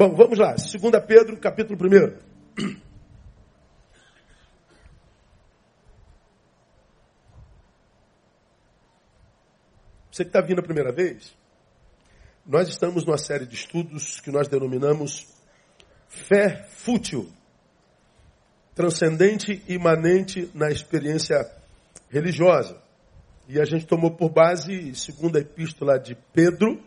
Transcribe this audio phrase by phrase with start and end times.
[0.00, 0.54] Bom, vamos lá.
[0.54, 0.70] 2
[1.06, 2.16] Pedro, capítulo 1.
[10.10, 11.36] Você que está vindo a primeira vez,
[12.46, 15.28] nós estamos numa série de estudos que nós denominamos
[16.08, 17.30] fé fútil,
[18.74, 21.36] transcendente e imanente na experiência
[22.08, 22.80] religiosa.
[23.46, 26.82] E a gente tomou por base segunda epístola de Pedro,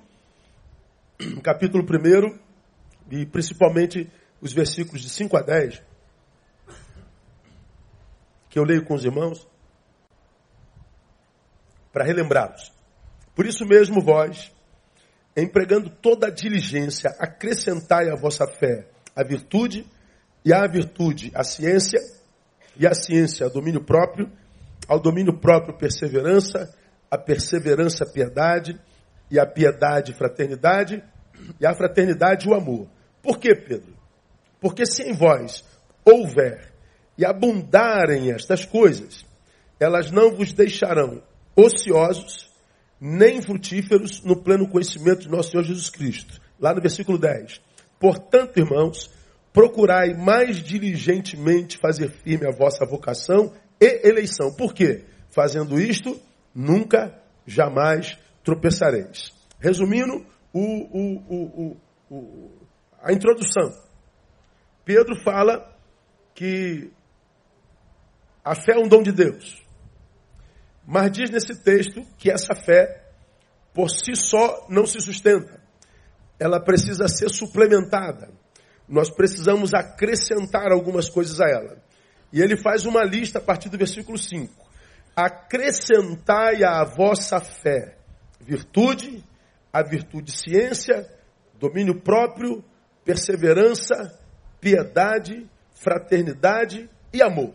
[1.43, 2.42] capítulo 1,
[3.09, 4.09] e principalmente
[4.41, 5.81] os versículos de 5 a 10,
[8.49, 9.47] que eu leio com os irmãos,
[11.91, 12.71] para relembrá-los.
[13.35, 14.51] Por isso mesmo, vós,
[15.35, 19.85] empregando toda a diligência, acrescentai à vossa fé a virtude,
[20.45, 21.99] e à virtude a ciência,
[22.75, 24.29] e à ciência a domínio próprio,
[24.87, 26.73] ao domínio próprio perseverança,
[27.09, 28.79] a perseverança piedade,
[29.29, 31.03] e a piedade fraternidade,
[31.59, 32.87] e a fraternidade o amor.
[33.23, 33.95] Por quê, Pedro?
[34.59, 35.63] Porque se em vós
[36.05, 36.73] houver
[37.17, 39.25] e abundarem estas coisas,
[39.79, 41.23] elas não vos deixarão
[41.55, 42.51] ociosos,
[42.99, 46.41] nem frutíferos no pleno conhecimento de nosso Senhor Jesus Cristo.
[46.59, 47.61] Lá no versículo 10.
[47.99, 49.09] Portanto, irmãos,
[49.53, 54.53] procurai mais diligentemente fazer firme a vossa vocação e eleição.
[54.53, 55.05] Por quê?
[55.29, 56.19] Fazendo isto,
[56.53, 59.31] nunca, jamais tropeçareis.
[59.59, 61.77] Resumindo, o, o,
[62.09, 62.62] o,
[63.03, 63.77] a introdução.
[64.85, 65.69] Pedro fala
[66.33, 66.89] que
[68.43, 69.61] a fé é um dom de Deus.
[70.85, 73.03] Mas diz nesse texto que essa fé,
[73.73, 75.61] por si só, não se sustenta.
[76.39, 78.29] Ela precisa ser suplementada.
[78.87, 81.77] Nós precisamos acrescentar algumas coisas a ela.
[82.31, 84.51] E ele faz uma lista a partir do versículo 5.
[85.15, 87.97] Acrescentai à vossa fé
[88.41, 89.23] virtude,
[89.71, 91.07] a virtude ciência,
[91.59, 92.63] domínio próprio,
[93.03, 94.17] perseverança,
[94.59, 97.53] piedade, fraternidade e amor.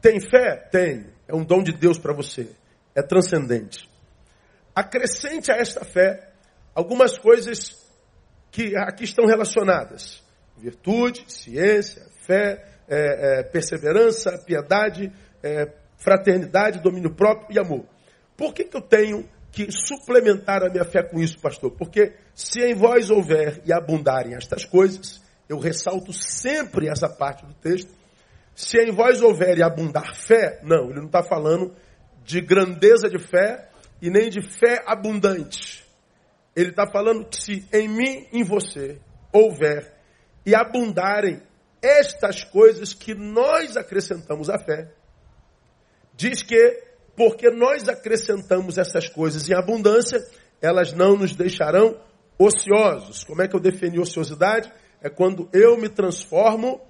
[0.00, 0.56] Tem fé?
[0.70, 1.06] Tem.
[1.28, 2.50] É um dom de Deus para você.
[2.94, 3.88] É transcendente.
[4.74, 6.30] Acrescente a esta fé
[6.74, 7.76] algumas coisas
[8.50, 10.22] que aqui estão relacionadas:
[10.56, 15.12] virtude, ciência, fé, é, é, perseverança, piedade,
[15.42, 17.84] é, fraternidade, domínio próprio e amor.
[18.36, 21.72] Por que, que eu tenho que suplementar a minha fé com isso, pastor?
[21.72, 27.54] Porque se em vós houver e abundarem estas coisas, eu ressalto sempre essa parte do
[27.54, 27.92] texto.
[28.54, 31.74] Se em vós houver e abundar fé, não, ele não está falando
[32.24, 33.68] de grandeza de fé
[34.00, 35.84] e nem de fé abundante.
[36.54, 39.00] Ele está falando que se em mim, em você,
[39.32, 39.92] houver
[40.44, 41.42] e abundarem
[41.82, 44.92] estas coisas que nós acrescentamos à fé,
[46.14, 46.89] diz que
[47.20, 50.26] porque nós acrescentamos essas coisas em abundância,
[50.58, 52.00] elas não nos deixarão
[52.38, 53.24] ociosos.
[53.24, 54.72] Como é que eu defini ociosidade?
[55.02, 56.80] É quando eu me transformo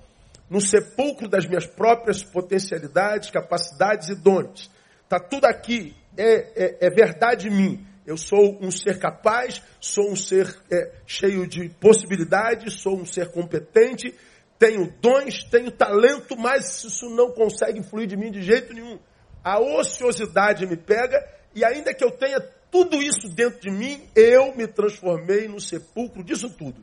[0.49, 4.71] no sepulcro das minhas próprias potencialidades, capacidades e dons.
[5.03, 7.87] Está tudo aqui, é, é, é, verdade em mim.
[8.07, 13.33] Eu sou um ser capaz, sou um ser é, cheio de possibilidades, sou um ser
[13.33, 14.15] competente,
[14.61, 18.97] tenho dons, tenho talento, mas isso não consegue fluir de mim de jeito nenhum
[19.43, 21.19] a ociosidade me pega,
[21.55, 22.41] e ainda que eu tenha
[22.71, 26.83] tudo isso dentro de mim, eu me transformei no sepulcro disso tudo.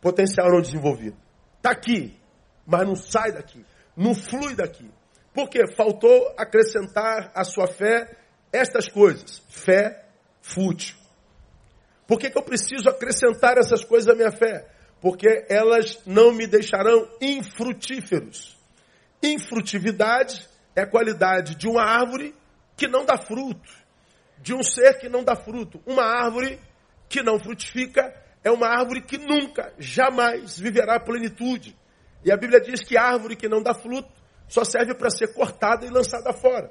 [0.00, 1.16] Potencial não desenvolvido.
[1.56, 2.18] Está aqui,
[2.66, 3.64] mas não sai daqui,
[3.96, 4.90] não flui daqui.
[5.34, 8.16] Porque faltou acrescentar à sua fé
[8.52, 9.42] estas coisas.
[9.48, 10.04] Fé
[10.40, 10.96] fútil.
[12.06, 14.66] Por que, que eu preciso acrescentar essas coisas à minha fé?
[15.00, 18.58] Porque elas não me deixarão infrutíferos.
[19.22, 22.34] Infrutividade é a qualidade de uma árvore
[22.76, 23.70] que não dá fruto,
[24.38, 25.82] de um ser que não dá fruto.
[25.86, 26.58] Uma árvore
[27.08, 31.76] que não frutifica é uma árvore que nunca, jamais viverá a plenitude.
[32.24, 34.10] E a Bíblia diz que árvore que não dá fruto
[34.48, 36.70] só serve para ser cortada e lançada fora.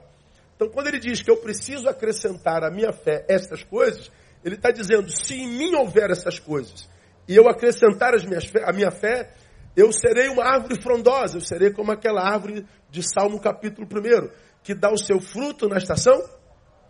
[0.55, 4.11] Então, quando ele diz que eu preciso acrescentar à minha fé estas coisas,
[4.43, 6.89] ele está dizendo: se em mim houver essas coisas
[7.27, 9.31] e eu acrescentar as minhas a minha fé,
[9.79, 14.29] eu serei uma árvore frondosa, eu serei como aquela árvore de Salmo capítulo 1,
[14.61, 16.21] que dá o seu fruto na estação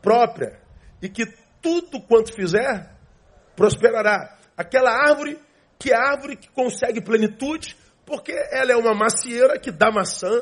[0.02, 0.60] própria,
[1.02, 1.26] e que
[1.62, 2.96] tudo quanto fizer
[3.56, 4.38] prosperará.
[4.58, 5.38] Aquela árvore
[5.78, 10.42] que é árvore que consegue plenitude, porque ela é uma macieira que dá maçã,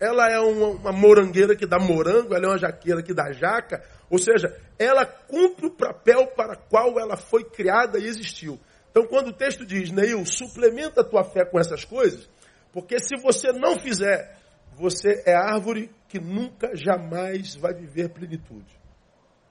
[0.00, 3.82] ela é uma, uma morangueira que dá morango, ela é uma jaqueira que dá jaca,
[4.08, 8.58] ou seja, ela cumpre o papel para qual ela foi criada e existiu.
[8.96, 12.26] Então, quando o texto diz, Neil, suplementa a tua fé com essas coisas,
[12.72, 14.38] porque se você não fizer,
[14.74, 18.74] você é árvore que nunca, jamais vai viver plenitude.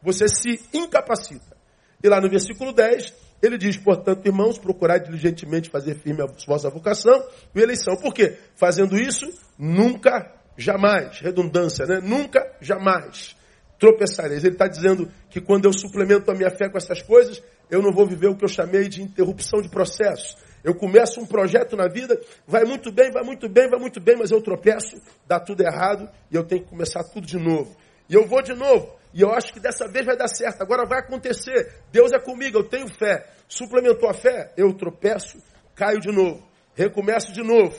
[0.02, 1.56] Você se incapacita.
[2.04, 6.68] E lá no versículo 10, Ele diz, portanto, irmãos, procurar diligentemente fazer firme a vossa
[6.72, 7.14] vocação
[7.54, 7.96] e eleição.
[7.98, 8.40] Por quê?
[8.56, 12.00] Fazendo isso, nunca, jamais, redundância, né?
[12.02, 13.36] Nunca, jamais
[13.78, 14.44] tropeçareis.
[14.44, 17.92] Ele está dizendo que quando eu suplemento a minha fé com essas coisas, eu não
[17.92, 20.36] vou viver o que eu chamei de interrupção de processo.
[20.64, 24.16] Eu começo um projeto na vida, vai muito bem, vai muito bem, vai muito bem,
[24.18, 27.76] mas eu tropeço, dá tudo errado e eu tenho que começar tudo de novo.
[28.10, 28.96] E eu vou de novo.
[29.14, 30.62] E eu acho que dessa vez vai dar certo.
[30.62, 31.72] Agora vai acontecer.
[31.92, 33.30] Deus é comigo, eu tenho fé.
[33.48, 35.38] Suplementou a fé, eu tropeço,
[35.76, 36.46] caio de novo.
[36.74, 37.78] Recomeço de novo.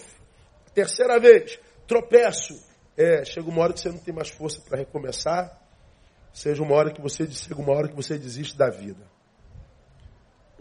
[0.73, 2.55] Terceira vez, tropeço.
[2.97, 5.61] É, chega uma hora que você não tem mais força para recomeçar.
[6.33, 9.16] Seja uma hora que você chega uma hora que você desiste da vida.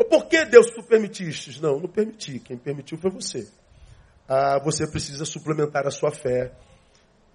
[0.03, 1.61] Por que Deus tu permitiste?
[1.61, 2.39] Não, não permiti.
[2.39, 3.47] Quem permitiu foi você.
[4.27, 6.51] Ah, você precisa suplementar a sua fé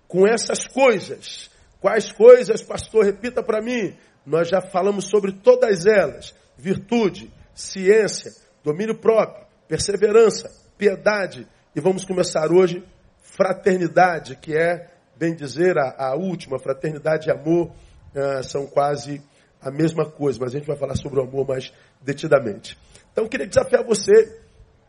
[0.07, 1.51] com essas coisas.
[1.81, 3.05] Quais coisas, pastor?
[3.05, 3.97] Repita para mim.
[4.27, 8.31] Nós já falamos sobre todas elas: virtude, ciência,
[8.63, 11.47] domínio próprio, perseverança, piedade.
[11.75, 12.85] E vamos começar hoje
[13.23, 16.59] fraternidade, que é, bem dizer, a, a última.
[16.59, 17.73] Fraternidade e amor
[18.15, 19.23] ah, são quase
[19.61, 22.79] a mesma coisa, mas a gente vai falar sobre o amor mais detidamente.
[23.13, 24.41] Então, eu queria desafiar você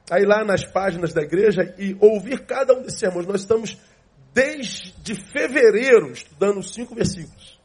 [0.10, 3.26] a ir lá nas páginas da igreja e ouvir cada um desses sermões.
[3.26, 3.78] Nós estamos
[4.34, 7.60] desde fevereiro estudando cinco versículos.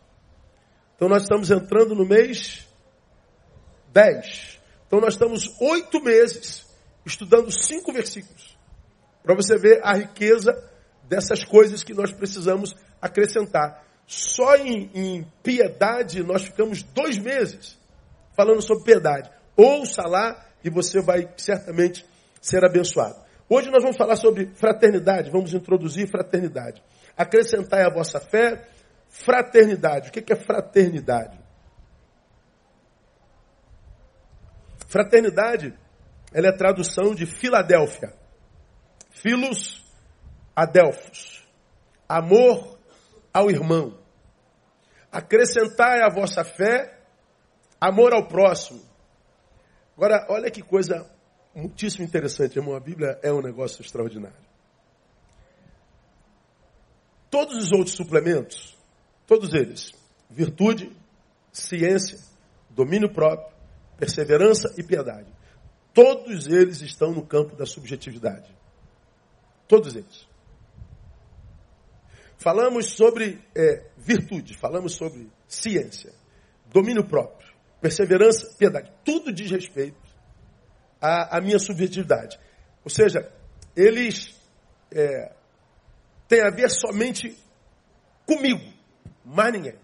[0.96, 2.66] Então, nós estamos entrando no mês
[3.92, 4.58] 10.
[4.86, 6.66] Então, nós estamos oito meses
[7.04, 8.56] estudando cinco versículos.
[9.22, 10.52] Para você ver a riqueza
[11.08, 13.85] dessas coisas que nós precisamos acrescentar.
[14.06, 17.76] Só em, em piedade nós ficamos dois meses
[18.36, 19.30] falando sobre piedade.
[19.56, 22.06] Ouça lá e você vai certamente
[22.40, 23.16] ser abençoado.
[23.48, 26.82] Hoje nós vamos falar sobre fraternidade, vamos introduzir fraternidade.
[27.16, 28.68] Acrescentai a vossa fé,
[29.08, 30.08] fraternidade.
[30.08, 31.38] O que é fraternidade?
[34.88, 35.74] Fraternidade,
[36.32, 38.12] ela é tradução de Filadélfia.
[39.10, 39.84] Filos,
[40.54, 41.44] Adelfos.
[42.08, 42.75] Amor
[43.36, 43.98] ao irmão.
[45.12, 46.98] Acrescentai a vossa fé,
[47.78, 48.82] amor ao próximo.
[49.94, 51.06] Agora, olha que coisa
[51.54, 52.74] muitíssimo interessante, irmão.
[52.74, 54.46] A Bíblia é um negócio extraordinário.
[57.30, 58.74] Todos os outros suplementos,
[59.26, 59.92] todos eles,
[60.30, 60.90] virtude,
[61.52, 62.18] ciência,
[62.70, 63.54] domínio próprio,
[63.98, 65.30] perseverança e piedade,
[65.92, 68.50] todos eles estão no campo da subjetividade.
[69.68, 70.25] Todos eles.
[72.38, 76.12] Falamos sobre é, virtude, falamos sobre ciência,
[76.66, 78.92] domínio próprio, perseverança, piedade.
[79.04, 79.98] Tudo diz respeito
[81.00, 82.38] à, à minha subjetividade.
[82.84, 83.32] Ou seja,
[83.74, 84.34] eles
[84.92, 85.34] é,
[86.28, 87.36] têm a ver somente
[88.26, 88.72] comigo,
[89.24, 89.78] mais ninguém.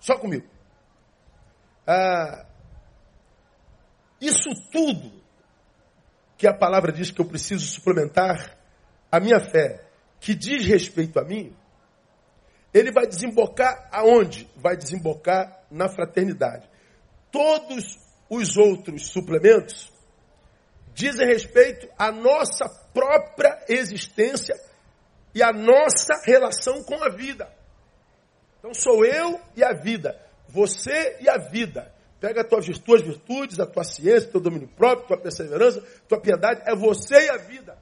[0.00, 0.46] Só comigo.
[1.86, 2.46] Ah,
[4.20, 5.12] isso tudo
[6.36, 8.58] que a palavra diz que eu preciso suplementar
[9.10, 9.85] a minha fé,
[10.20, 11.54] que diz respeito a mim,
[12.72, 14.48] ele vai desembocar aonde?
[14.56, 16.68] Vai desembocar na fraternidade.
[17.30, 17.98] Todos
[18.28, 19.92] os outros suplementos
[20.92, 24.54] dizem respeito à nossa própria existência
[25.34, 27.48] e à nossa relação com a vida.
[28.58, 30.18] Então sou eu e a vida,
[30.48, 31.94] você e a vida.
[32.18, 36.74] Pega as tuas, virtudes, a tua ciência, teu domínio próprio, tua perseverança, tua piedade, é
[36.74, 37.78] você e a vida.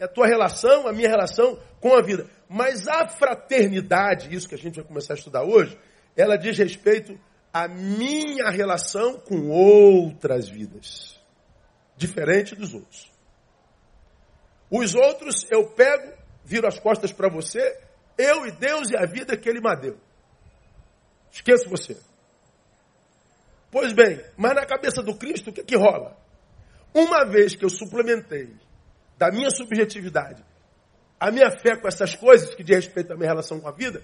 [0.00, 2.26] É a tua relação, a minha relação com a vida.
[2.48, 5.78] Mas a fraternidade, isso que a gente vai começar a estudar hoje,
[6.16, 7.20] ela diz respeito
[7.52, 11.20] à minha relação com outras vidas,
[11.98, 13.12] diferente dos outros.
[14.70, 16.14] Os outros eu pego,
[16.46, 17.78] viro as costas para você,
[18.16, 19.98] eu e Deus e a vida que Ele me deu.
[21.30, 21.98] Esqueço você.
[23.70, 26.16] Pois bem, mas na cabeça do Cristo, o que, que rola?
[26.94, 28.56] Uma vez que eu suplementei
[29.20, 30.42] da minha subjetividade
[31.20, 34.02] a minha fé com essas coisas, que diz respeito à minha relação com a vida,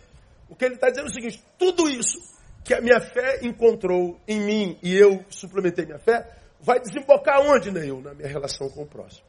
[0.50, 2.18] o que ele está dizendo é o seguinte: tudo isso
[2.62, 6.30] que a minha fé encontrou em mim e eu suplementei minha fé,
[6.60, 8.02] vai desembocar onde, Neil?
[8.02, 9.24] Na minha relação com o próximo.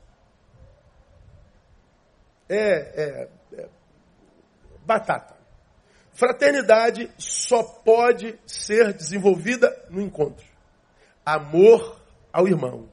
[2.50, 2.58] É,
[3.04, 3.70] é, é
[4.86, 5.38] batata.
[6.12, 10.46] Fraternidade só pode ser desenvolvida no encontro.
[11.26, 12.02] Amor
[12.34, 12.90] ao irmão.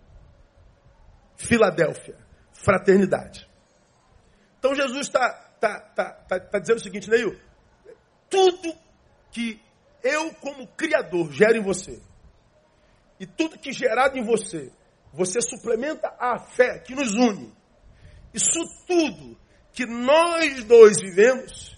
[1.37, 2.24] Filadélfia.
[2.65, 3.49] Fraternidade.
[4.59, 5.29] Então Jesus está
[5.61, 7.39] tá, tá, tá, tá, dizendo o seguinte, Neil,
[8.31, 8.75] tudo
[9.31, 9.61] que
[10.03, 12.01] eu como Criador gero em você,
[13.21, 14.73] e tudo que gerado em você,
[15.13, 17.53] você suplementa a fé que nos une.
[18.33, 19.39] Isso tudo
[19.73, 21.77] que nós dois vivemos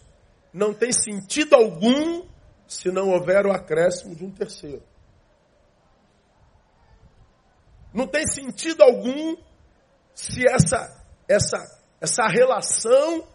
[0.52, 2.26] não tem sentido algum
[2.66, 4.83] se não houver o acréscimo de um terceiro.
[7.93, 9.37] Não tem sentido algum
[10.16, 11.58] se essa, essa,
[12.00, 13.28] essa relação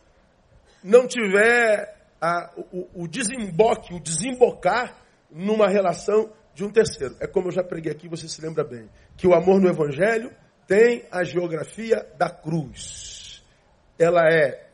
[0.84, 4.98] não tiver a, o, o desemboque, o desembocar
[5.30, 7.16] numa relação de um terceiro.
[7.20, 8.90] É como eu já preguei aqui, você se lembra bem.
[9.16, 10.36] Que o amor no Evangelho
[10.68, 13.46] tem a geografia da cruz.
[14.00, 14.68] Ela é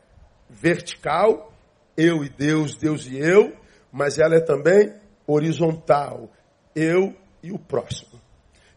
[0.48, 1.52] vertical,
[1.94, 3.54] eu e Deus, Deus e eu,
[3.92, 6.30] mas ela é também horizontal,
[6.74, 8.18] eu e o próximo.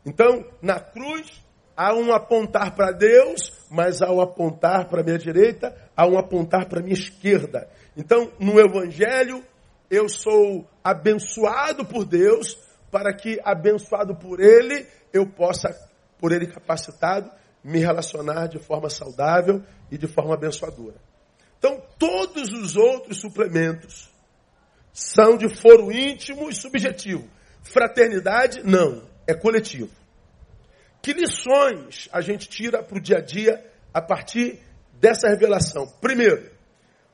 [0.06, 1.42] Então, na cruz,
[1.76, 6.18] há um apontar para Deus, mas há um apontar para a minha direita, há um
[6.18, 7.68] apontar para a minha esquerda.
[7.96, 9.44] Então, no Evangelho,
[9.90, 12.58] eu sou abençoado por Deus,
[12.92, 15.70] para que, abençoado por Ele, eu possa,
[16.20, 17.32] por Ele capacitado,
[17.64, 20.96] me relacionar de forma saudável e de forma abençoadora.
[21.58, 24.10] Então, todos os outros suplementos
[24.92, 27.28] são de foro íntimo e subjetivo.
[27.62, 30.01] Fraternidade, não, é coletivo.
[31.02, 34.60] Que lições a gente tira para o dia a dia a partir
[35.00, 35.88] dessa revelação?
[36.00, 36.50] Primeiro,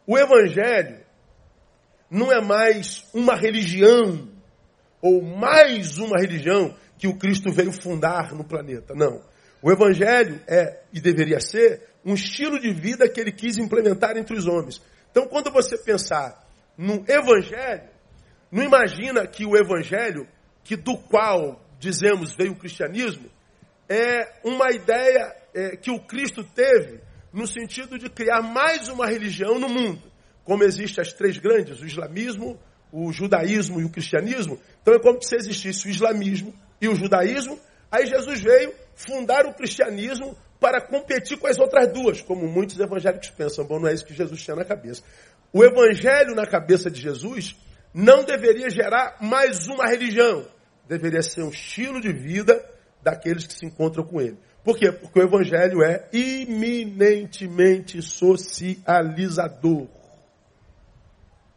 [0.06, 1.00] o Evangelho
[2.10, 4.29] não é mais uma religião,
[5.01, 8.94] ou mais uma religião que o Cristo veio fundar no planeta.
[8.96, 9.22] Não.
[9.62, 14.36] O Evangelho é, e deveria ser, um estilo de vida que ele quis implementar entre
[14.36, 14.82] os homens.
[15.12, 17.89] Então, quando você pensar no Evangelho,
[18.51, 20.27] não imagina que o Evangelho,
[20.63, 23.29] que do qual dizemos veio o cristianismo,
[23.89, 27.00] é uma ideia é, que o Cristo teve
[27.32, 30.01] no sentido de criar mais uma religião no mundo.
[30.44, 32.60] Como existem as três grandes, o islamismo,
[32.91, 37.60] o judaísmo e o cristianismo, então é como se existisse o islamismo e o judaísmo,
[37.91, 43.29] aí Jesus veio fundar o cristianismo para competir com as outras duas, como muitos evangélicos
[43.29, 43.65] pensam.
[43.65, 45.03] Bom, não é isso que Jesus tinha na cabeça.
[45.53, 47.56] O evangelho na cabeça de Jesus
[47.94, 50.46] não deveria gerar mais uma religião,
[50.88, 52.63] deveria ser um estilo de vida
[53.07, 54.37] daqueles que se encontram com ele.
[54.65, 54.91] Por quê?
[54.91, 59.87] Porque o evangelho é iminentemente socializador.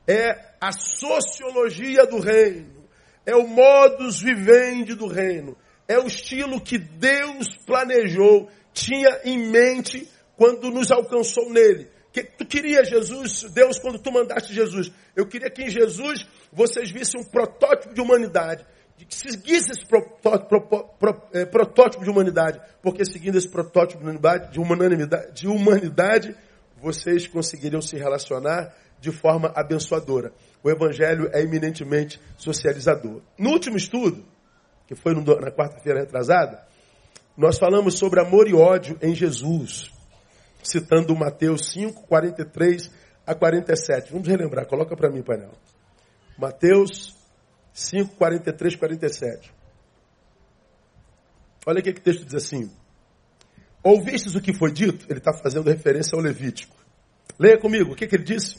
[0.07, 2.85] É a sociologia do reino.
[3.27, 5.57] É o modus vivendi do reino.
[5.89, 11.89] É o estilo que Deus planejou, tinha em mente quando nos alcançou nele.
[12.13, 14.93] Que tu queria Jesus, Deus, quando tu mandaste Jesus?
[15.17, 18.65] Eu queria que em Jesus vocês vissem um protótipo de humanidade
[19.05, 19.87] que seguisse esse
[21.33, 26.37] é, protótipo de humanidade, porque seguindo esse protótipo de humanidade, de humanidade,
[26.77, 30.33] vocês conseguiriam se relacionar de forma abençoadora.
[30.63, 33.23] O Evangelho é eminentemente socializador.
[33.39, 34.25] No último estudo,
[34.87, 36.63] que foi na quarta-feira retrasada,
[37.37, 39.91] nós falamos sobre amor e ódio em Jesus,
[40.63, 42.91] citando Mateus 5, 43
[43.27, 44.13] a 47.
[44.13, 45.53] Vamos relembrar, coloca para mim, painel.
[46.37, 47.20] Mateus
[47.73, 49.53] 5, 43, 47.
[51.67, 52.71] Olha o que, o texto diz assim.
[53.83, 55.07] Ouvistes o que foi dito?
[55.09, 56.77] Ele está fazendo referência ao Levítico.
[57.39, 58.57] Leia comigo, o que, que ele disse?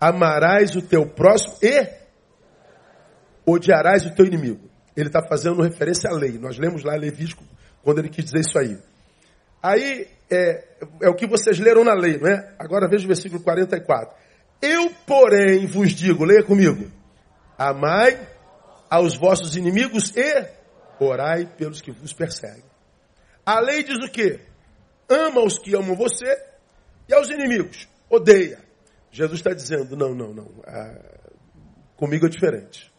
[0.00, 1.88] Amarás o teu próximo e
[3.46, 4.68] odiarás o teu inimigo.
[4.96, 6.38] Ele está fazendo referência à lei.
[6.38, 7.44] Nós lemos lá Levítico
[7.82, 8.78] quando ele quis dizer isso aí.
[9.62, 10.64] Aí é,
[11.02, 12.54] é o que vocês leram na lei, não é?
[12.58, 14.14] Agora veja o versículo 44.
[14.60, 16.90] Eu, porém, vos digo, leia comigo:
[17.58, 18.18] amai
[18.92, 20.50] aos vossos inimigos e
[21.00, 22.62] orai pelos que vos perseguem.
[23.44, 24.38] A lei diz o quê?
[25.08, 26.26] Ama os que amam você
[27.08, 27.88] e aos inimigos.
[28.10, 28.60] Odeia.
[29.10, 30.46] Jesus está dizendo, não, não, não.
[30.66, 31.00] Ah,
[31.96, 32.92] comigo é diferente.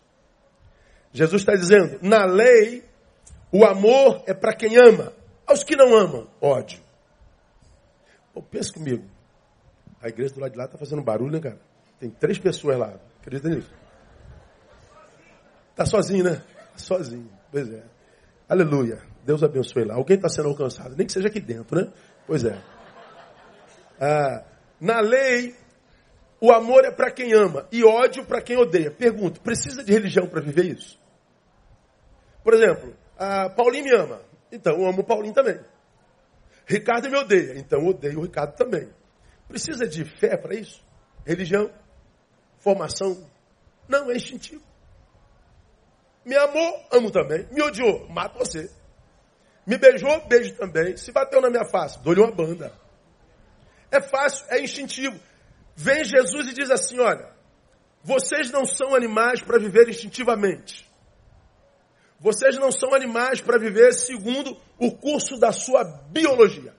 [1.11, 2.83] Jesus está dizendo, na lei,
[3.51, 5.13] o amor é para quem ama.
[5.45, 6.81] Aos que não amam, ódio.
[8.33, 9.07] Pô, pensa comigo.
[10.01, 11.59] A igreja do lado de lá está fazendo barulho, né, cara?
[11.99, 12.95] Tem três pessoas lá.
[13.21, 13.82] Acredita nisso?
[15.73, 16.41] Está sozinho, né?
[16.75, 17.29] Sozinho.
[17.51, 17.83] Pois é.
[18.47, 19.01] Aleluia.
[19.25, 19.95] Deus abençoe lá.
[19.95, 21.91] Alguém está sendo alcançado, nem que seja aqui dentro, né?
[22.27, 22.61] Pois é.
[23.99, 24.45] Ah,
[24.79, 25.55] na lei,
[26.39, 28.91] o amor é para quem ama e ódio para quem odeia.
[28.91, 30.99] Pergunto: precisa de religião para viver isso?
[32.43, 35.59] Por exemplo, ah, Paulinho me ama, então eu amo o Paulinho também.
[36.65, 38.89] Ricardo me odeia, então eu odeio o Ricardo também.
[39.47, 40.83] Precisa de fé para isso?
[41.25, 41.71] Religião?
[42.59, 43.29] Formação?
[43.87, 44.72] Não, é instintivo.
[46.25, 47.47] Me amou, amo também.
[47.51, 48.69] Me odiou, mato você.
[49.65, 50.97] Me beijou, beijo também.
[50.97, 52.73] Se bateu na minha face, dou-lhe uma banda.
[53.91, 55.19] É fácil, é instintivo.
[55.75, 57.29] Vem Jesus e diz assim: olha,
[58.03, 60.89] vocês não são animais para viver instintivamente.
[62.19, 66.73] Vocês não são animais para viver segundo o curso da sua biologia.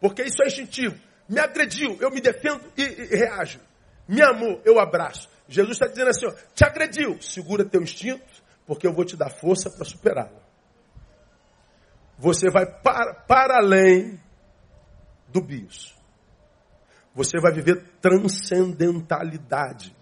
[0.00, 0.98] Porque isso é instintivo.
[1.28, 3.60] Me agrediu, eu me defendo e, e reajo.
[4.06, 5.28] Me amou, eu abraço.
[5.48, 8.37] Jesus está dizendo assim: ó, te agrediu, segura teu instinto,
[8.68, 10.38] porque eu vou te dar força para superá-lo.
[12.18, 14.20] você vai para, para além
[15.28, 15.96] do bios.
[17.14, 19.96] Você vai viver transcendentalidade.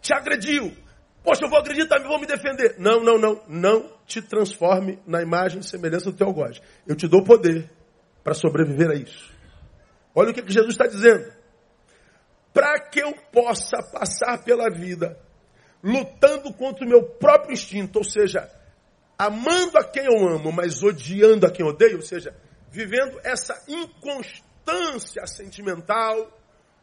[0.00, 0.76] Te agrediu.
[1.22, 2.74] Poxa, eu vou agredir, também vou me defender.
[2.80, 3.40] Não, não, não.
[3.46, 6.60] Não te transforme na imagem e semelhança do teu algoz.
[6.84, 7.70] Eu te dou poder
[8.24, 9.32] para sobreviver a isso.
[10.12, 11.32] Olha o que, que Jesus está dizendo.
[12.52, 15.16] Para que eu possa passar pela vida
[15.82, 18.48] lutando contra o meu próprio instinto, ou seja,
[19.18, 22.34] amando a quem eu amo, mas odiando a quem odeio, ou seja,
[22.70, 26.38] vivendo essa inconstância sentimental.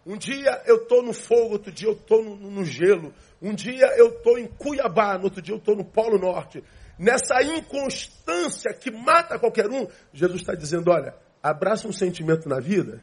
[0.06, 3.14] Um dia eu estou no fogo, outro dia eu estou no, no, gelo.
[3.42, 6.64] Um dia eu estou em Cuiabá, no outro dia eu estou no Polo Norte.
[6.98, 13.02] Nessa inconstância que mata qualquer um, Jesus está dizendo: olha, abraça um sentimento na vida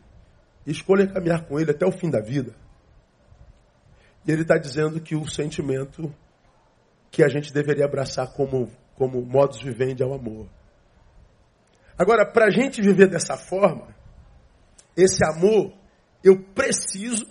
[0.67, 2.55] e escolha caminhar com ele até o fim da vida.
[4.27, 6.13] E ele está dizendo que o sentimento
[7.11, 10.49] que a gente deveria abraçar como, como modus vivendi é o amor.
[11.97, 13.95] Agora, para a gente viver dessa forma,
[14.97, 15.73] esse amor,
[16.23, 17.27] eu preciso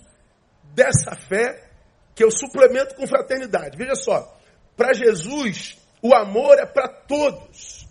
[0.73, 1.69] dessa fé
[2.15, 3.77] que eu suplemento com fraternidade.
[3.77, 4.35] Veja só,
[4.77, 7.87] para Jesus, o amor é para todos.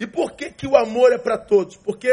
[0.00, 1.76] E por que, que o amor é para todos?
[1.76, 2.08] Porque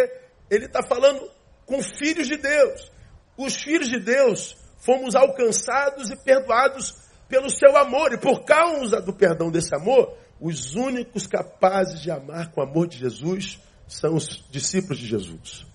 [0.49, 1.29] ele está falando
[1.65, 2.91] com filhos de Deus.
[3.37, 6.95] Os filhos de Deus fomos alcançados e perdoados
[7.27, 8.13] pelo seu amor.
[8.13, 12.87] E por causa do perdão desse amor, os únicos capazes de amar com o amor
[12.87, 15.65] de Jesus são os discípulos de Jesus.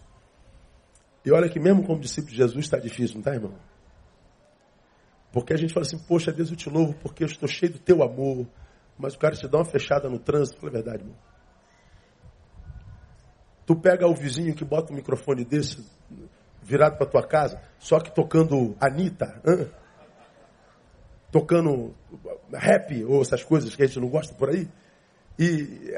[1.24, 3.54] E olha que mesmo como discípulo de Jesus está difícil, não está, irmão?
[5.32, 7.78] Porque a gente fala assim, poxa, Deus, eu te louvo porque eu estou cheio do
[7.78, 8.46] teu amor.
[8.98, 10.58] Mas o cara te dá uma fechada no trânsito.
[10.58, 11.16] Fala a verdade, irmão.
[13.64, 15.86] Tu pega o vizinho que bota um microfone desse
[16.62, 19.70] virado para tua casa, só que tocando Anitta, hein?
[21.30, 21.94] tocando
[22.52, 24.68] rap ou essas coisas que a gente não gosta por aí.
[25.38, 25.92] E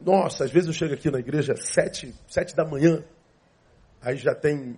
[0.00, 3.04] nossa, às vezes eu chego aqui na igreja sete, sete da manhã,
[4.00, 4.76] aí já tem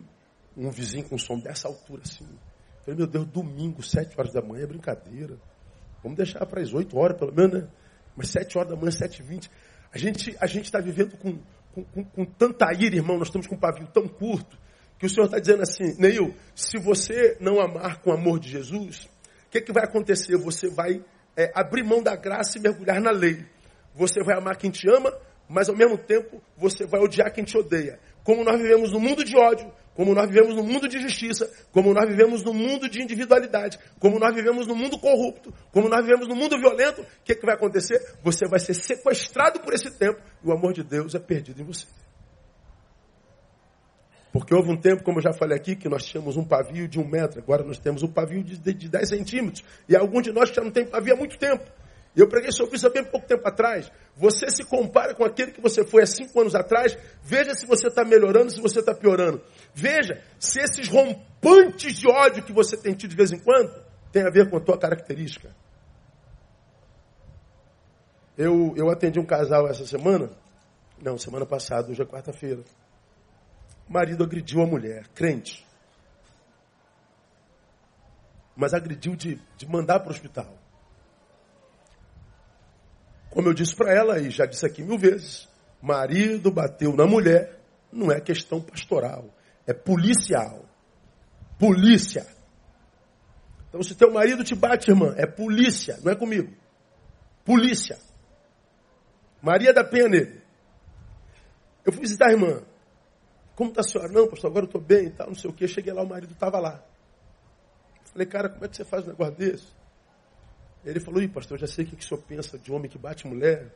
[0.56, 2.24] um vizinho com som dessa altura assim.
[2.24, 5.36] Eu falei, meu Deus, domingo, sete horas da manhã é brincadeira.
[6.02, 7.68] Vamos deixar para as oito horas, pelo menos, né?
[8.16, 9.50] Mas sete horas da manhã, sete e vinte.
[9.92, 11.38] A gente a está vivendo com,
[11.74, 14.58] com, com, com, tanta ira, irmão, nós estamos com um pavio tão curto,
[14.98, 18.48] que o Senhor está dizendo assim, Neil, se você não amar com o amor de
[18.48, 19.08] Jesus,
[19.46, 20.36] o que, que vai acontecer?
[20.36, 21.02] Você vai
[21.36, 23.46] é, abrir mão da graça e mergulhar na lei.
[23.94, 25.12] Você vai amar quem te ama,
[25.48, 27.98] mas ao mesmo tempo você vai odiar quem te odeia.
[28.24, 31.94] Como nós vivemos no mundo de ódio, como nós vivemos no mundo de justiça, como
[31.94, 36.28] nós vivemos no mundo de individualidade, como nós vivemos no mundo corrupto, como nós vivemos
[36.28, 37.98] no mundo violento, o que, que vai acontecer?
[38.22, 41.64] Você vai ser sequestrado por esse tempo e o amor de Deus é perdido em
[41.64, 41.86] você.
[44.32, 47.00] Porque houve um tempo, como eu já falei aqui, que nós tínhamos um pavio de
[47.00, 49.64] um metro, agora nós temos um pavio de, de, de 10 centímetros.
[49.88, 51.64] E alguns de nós já não tem pavio há muito tempo.
[52.14, 53.90] E eu preguei sobre isso há bem pouco tempo atrás.
[54.16, 56.98] Você se compara com aquele que você foi há cinco anos atrás.
[57.22, 59.40] Veja se você está melhorando, se você está piorando.
[59.72, 63.72] Veja se esses rompantes de ódio que você tem tido de vez em quando
[64.10, 65.54] tem a ver com a tua característica.
[68.36, 70.30] Eu, eu atendi um casal essa semana.
[71.00, 72.62] Não, semana passada, hoje é quarta-feira.
[73.88, 75.66] O marido agrediu a mulher, crente.
[78.54, 80.58] Mas agrediu de, de mandar para o hospital.
[83.30, 85.48] Como eu disse para ela, e já disse aqui mil vezes,
[85.80, 87.60] marido bateu na mulher,
[87.92, 89.24] não é questão pastoral,
[89.66, 90.64] é policial.
[91.58, 92.26] Polícia.
[93.68, 96.52] Então, se teu marido te bate, irmã, é polícia, não é comigo.
[97.44, 97.98] Polícia.
[99.40, 100.42] Maria da Penha nele.
[101.84, 102.62] Eu fui visitar a irmã.
[103.58, 104.12] Como está a senhora?
[104.12, 105.66] Não, pastor, agora eu estou bem e tal, não sei o quê.
[105.66, 106.80] Cheguei lá, o marido estava lá.
[108.04, 109.66] Falei, cara, como é que você faz um negócio desse?
[110.84, 112.96] Ele falou, Ih, pastor, eu já sei o que o senhor pensa de homem que
[112.96, 113.74] bate mulher.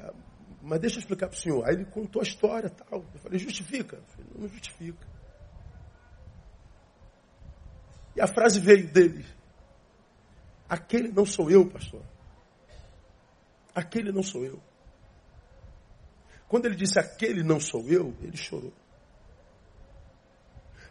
[0.00, 0.14] Ah,
[0.62, 1.68] mas deixa eu explicar para o senhor.
[1.68, 3.04] Aí ele contou a história tal.
[3.12, 3.96] Eu falei, justifica?
[3.96, 5.06] Eu falei, não, não justifica.
[8.16, 9.26] E a frase veio dele.
[10.66, 12.02] Aquele não sou eu, pastor.
[13.74, 14.62] Aquele não sou eu.
[16.50, 18.72] Quando ele disse aquele não sou eu, ele chorou.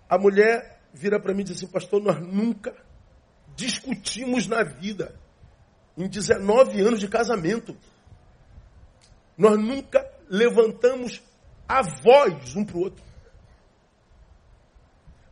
[0.08, 2.74] A mulher vira para mim e diz assim, pastor, nós nunca
[3.58, 5.19] discutimos na vida.
[5.98, 7.76] Em 19 anos de casamento.
[9.38, 11.22] Nós nunca levantamos
[11.67, 13.04] a voz um para o outro.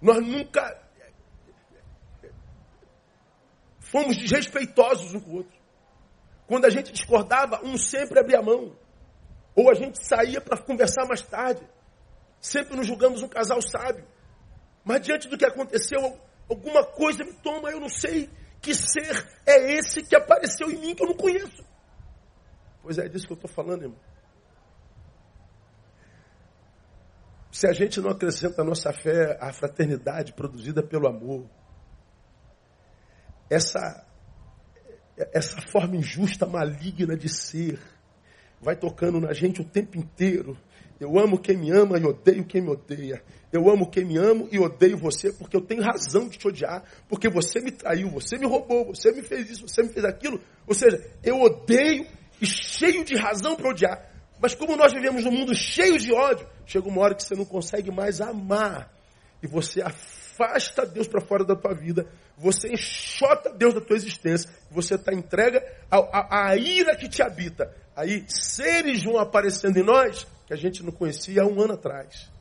[0.01, 0.77] Nós nunca
[3.79, 5.57] fomos desrespeitosos um com o outro.
[6.45, 8.75] Quando a gente discordava, um sempre abria a mão.
[9.57, 11.67] Ou a gente saía para conversar mais tarde.
[12.39, 14.05] Sempre nos julgamos um casal sábio.
[14.85, 15.99] Mas diante do que aconteceu,
[16.47, 18.29] alguma coisa me toma, eu não sei
[18.61, 21.65] que ser é esse que apareceu em mim que eu não conheço.
[22.83, 23.99] Pois é, é disso que eu estou falando, irmão.
[27.51, 31.49] Se a gente não acrescenta a nossa fé à fraternidade produzida pelo amor,
[33.49, 34.05] essa,
[35.33, 37.96] essa forma injusta, maligna de ser,
[38.61, 40.57] vai tocando na gente o tempo inteiro.
[40.99, 43.21] Eu amo quem me ama e odeio quem me odeia.
[43.53, 46.83] Eu amo quem me ama e odeio você porque eu tenho razão de te odiar,
[47.07, 50.39] porque você me traiu, você me roubou, você me fez isso, você me fez aquilo.
[50.65, 52.05] Ou seja, eu odeio
[52.41, 54.11] e cheio de razão para odiar.
[54.39, 57.45] Mas como nós vivemos num mundo cheio de ódio, chega uma hora que você não
[57.45, 58.91] consegue mais amar.
[59.41, 62.07] E você afasta Deus para fora da tua vida.
[62.37, 64.49] Você enxota Deus da tua existência.
[64.71, 67.73] Você está entrega à, ira que te habita.
[67.97, 72.31] Aí seres vão aparecendo em nós que a gente não conhecia há um ano atrás.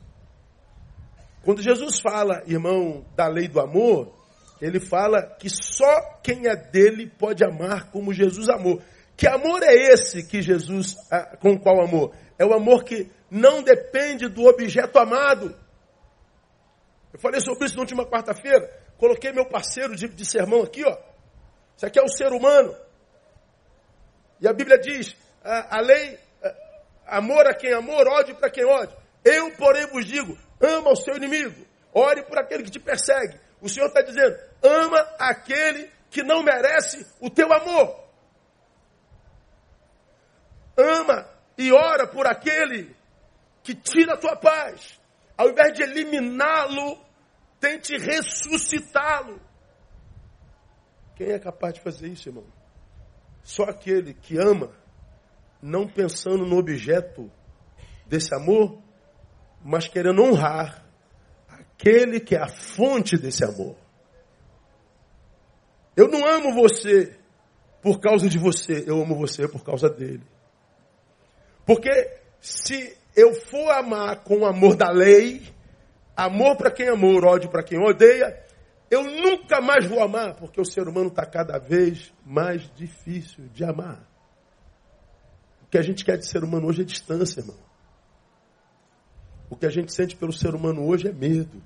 [1.43, 4.13] Quando Jesus fala, irmão, da lei do amor,
[4.61, 8.79] ele fala que só quem é dele pode amar como Jesus amou.
[9.15, 12.13] Que amor é esse que Jesus, ah, com qual amor?
[12.37, 15.57] É o amor que não depende do objeto amado.
[17.11, 18.69] Eu falei sobre isso na última quarta-feira.
[18.99, 20.95] Coloquei meu parceiro de, de sermão aqui, ó.
[21.75, 22.75] Isso aqui é o ser humano.
[24.39, 25.15] E a Bíblia diz:
[25.77, 26.19] a, lei,
[27.05, 28.95] amor a quem amor, ódio para quem ódio.
[29.23, 33.39] Eu, porém, vos digo: ama o seu inimigo, ore por aquele que te persegue.
[33.61, 38.07] O Senhor está dizendo: ama aquele que não merece o teu amor
[40.77, 42.95] ama e ora por aquele
[43.63, 44.99] que tira a tua paz.
[45.35, 47.03] Ao invés de eliminá-lo,
[47.59, 49.41] tente ressuscitá-lo.
[51.15, 52.45] Quem é capaz de fazer isso, irmão?
[53.43, 54.71] Só aquele que ama,
[55.61, 57.31] não pensando no objeto
[58.05, 58.81] desse amor,
[59.63, 60.85] mas querendo honrar
[61.47, 63.75] aquele que é a fonte desse amor.
[65.95, 67.17] Eu não amo você
[67.81, 70.23] por causa de você, eu amo você por causa dele.
[71.65, 71.89] Porque
[72.39, 75.41] se eu for amar com o amor da lei,
[76.15, 78.45] amor para quem amou, ódio para quem odeia,
[78.89, 83.63] eu nunca mais vou amar, porque o ser humano está cada vez mais difícil de
[83.63, 84.16] amar.
[85.77, 87.55] Que a gente quer de ser humano hoje é distância, irmão.
[89.47, 91.61] O que a gente sente pelo ser humano hoje é medo.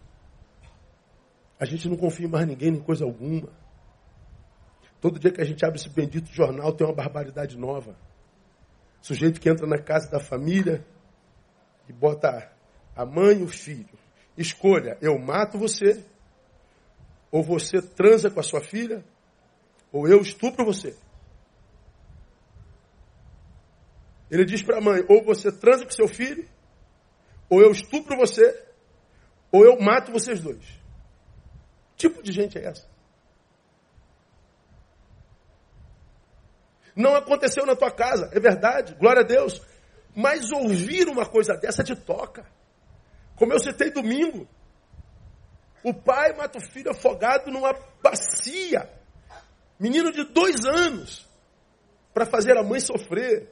[1.58, 3.48] A gente não confia em mais ninguém, nem coisa alguma.
[5.00, 7.96] Todo dia que a gente abre esse bendito jornal tem uma barbaridade nova.
[9.02, 10.86] Sujeito que entra na casa da família
[11.88, 12.52] e bota
[12.94, 13.98] a mãe e o filho.
[14.38, 16.04] Escolha, eu mato você,
[17.32, 19.06] ou você transa com a sua filha,
[19.90, 20.98] ou eu estupro você.
[24.32, 26.50] Ele diz para a mãe, ou você transa com seu filho,
[27.50, 28.66] ou eu estupro você,
[29.52, 30.66] ou eu mato vocês dois.
[31.98, 32.90] Que tipo de gente é essa?
[36.96, 39.62] Não aconteceu na tua casa, é verdade, glória a Deus.
[40.16, 42.46] Mas ouvir uma coisa dessa te toca.
[43.36, 44.48] Como eu citei domingo.
[45.84, 48.90] O pai mata o filho afogado numa bacia.
[49.80, 51.28] Menino de dois anos.
[52.14, 53.52] Para fazer a mãe sofrer.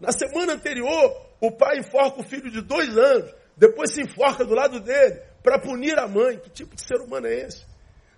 [0.00, 3.34] Na semana anterior, o pai enforca o filho de dois anos.
[3.56, 5.20] Depois se enforca do lado dele.
[5.42, 6.38] Para punir a mãe.
[6.38, 7.64] Que tipo de ser humano é esse?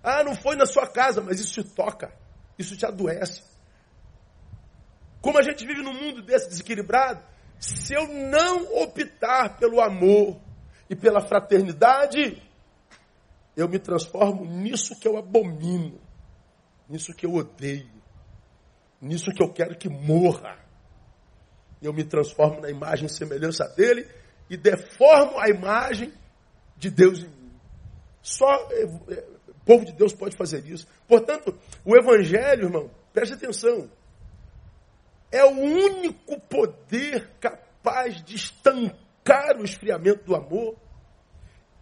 [0.03, 2.11] Ah, não foi na sua casa, mas isso te toca.
[2.57, 3.43] Isso te adoece.
[5.21, 7.21] Como a gente vive num mundo desse desequilibrado,
[7.59, 10.39] se eu não optar pelo amor
[10.89, 12.41] e pela fraternidade,
[13.55, 15.99] eu me transformo nisso que eu abomino,
[16.87, 17.91] nisso que eu odeio,
[19.01, 20.57] nisso que eu quero que morra.
[21.81, 24.07] Eu me transformo na imagem e semelhança dele
[24.49, 26.13] e deformo a imagem
[26.77, 27.51] de Deus em mim.
[28.21, 30.87] Só é, é, o povo de Deus pode fazer isso.
[31.07, 33.89] Portanto, o Evangelho, irmão, preste atenção
[35.31, 40.75] é o único poder capaz de estancar o esfriamento do amor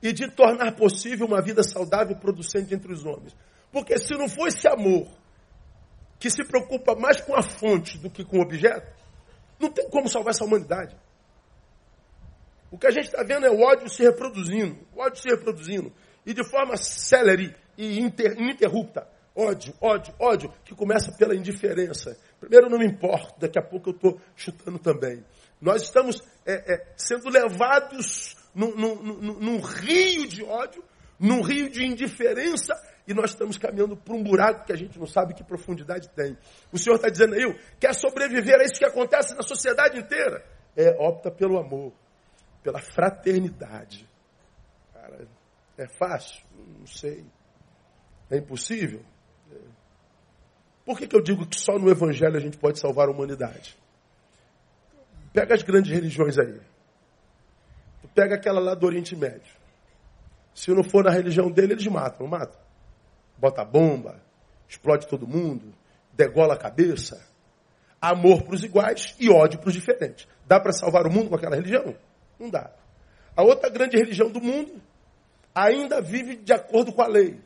[0.01, 3.35] e de tornar possível uma vida saudável e producente entre os homens.
[3.71, 5.07] Porque se não for esse amor
[6.19, 8.87] que se preocupa mais com a fonte do que com o objeto,
[9.59, 10.95] não tem como salvar essa humanidade.
[12.69, 15.91] O que a gente está vendo é o ódio se reproduzindo, o ódio se reproduzindo,
[16.25, 19.07] e de forma célere e ininterrupta.
[19.33, 22.17] Ódio, ódio, ódio, que começa pela indiferença.
[22.39, 25.23] Primeiro eu não me importo, daqui a pouco eu estou chutando também.
[25.61, 30.83] Nós estamos é, é, sendo levados num, num, num, num, rio de ódio,
[31.19, 32.73] num rio de indiferença,
[33.07, 36.37] e nós estamos caminhando para um buraco que a gente não sabe que profundidade tem.
[36.71, 40.43] O Senhor está dizendo aí, quer sobreviver a isso que acontece na sociedade inteira?
[40.75, 41.93] É, opta pelo amor,
[42.61, 44.07] pela fraternidade.
[44.93, 45.27] Cara,
[45.77, 46.43] é fácil?
[46.79, 47.25] Não sei.
[48.29, 49.03] É impossível?
[50.87, 53.77] Por que, que eu digo que só no Evangelho a gente pode salvar a humanidade?
[55.33, 56.61] Pega as grandes religiões aí.
[58.15, 59.56] pega aquela lá do Oriente Médio.
[60.57, 62.59] Se não for na religião dele, eles matam, não matam?
[63.37, 64.19] Bota bomba,
[64.67, 65.71] explode todo mundo,
[66.13, 67.23] degola a cabeça.
[68.01, 70.27] Amor para os iguais e ódio para os diferentes.
[70.47, 71.95] Dá para salvar o mundo com aquela religião?
[72.39, 72.71] Não dá.
[73.35, 74.81] A outra grande religião do mundo
[75.53, 77.39] ainda vive de acordo com a lei.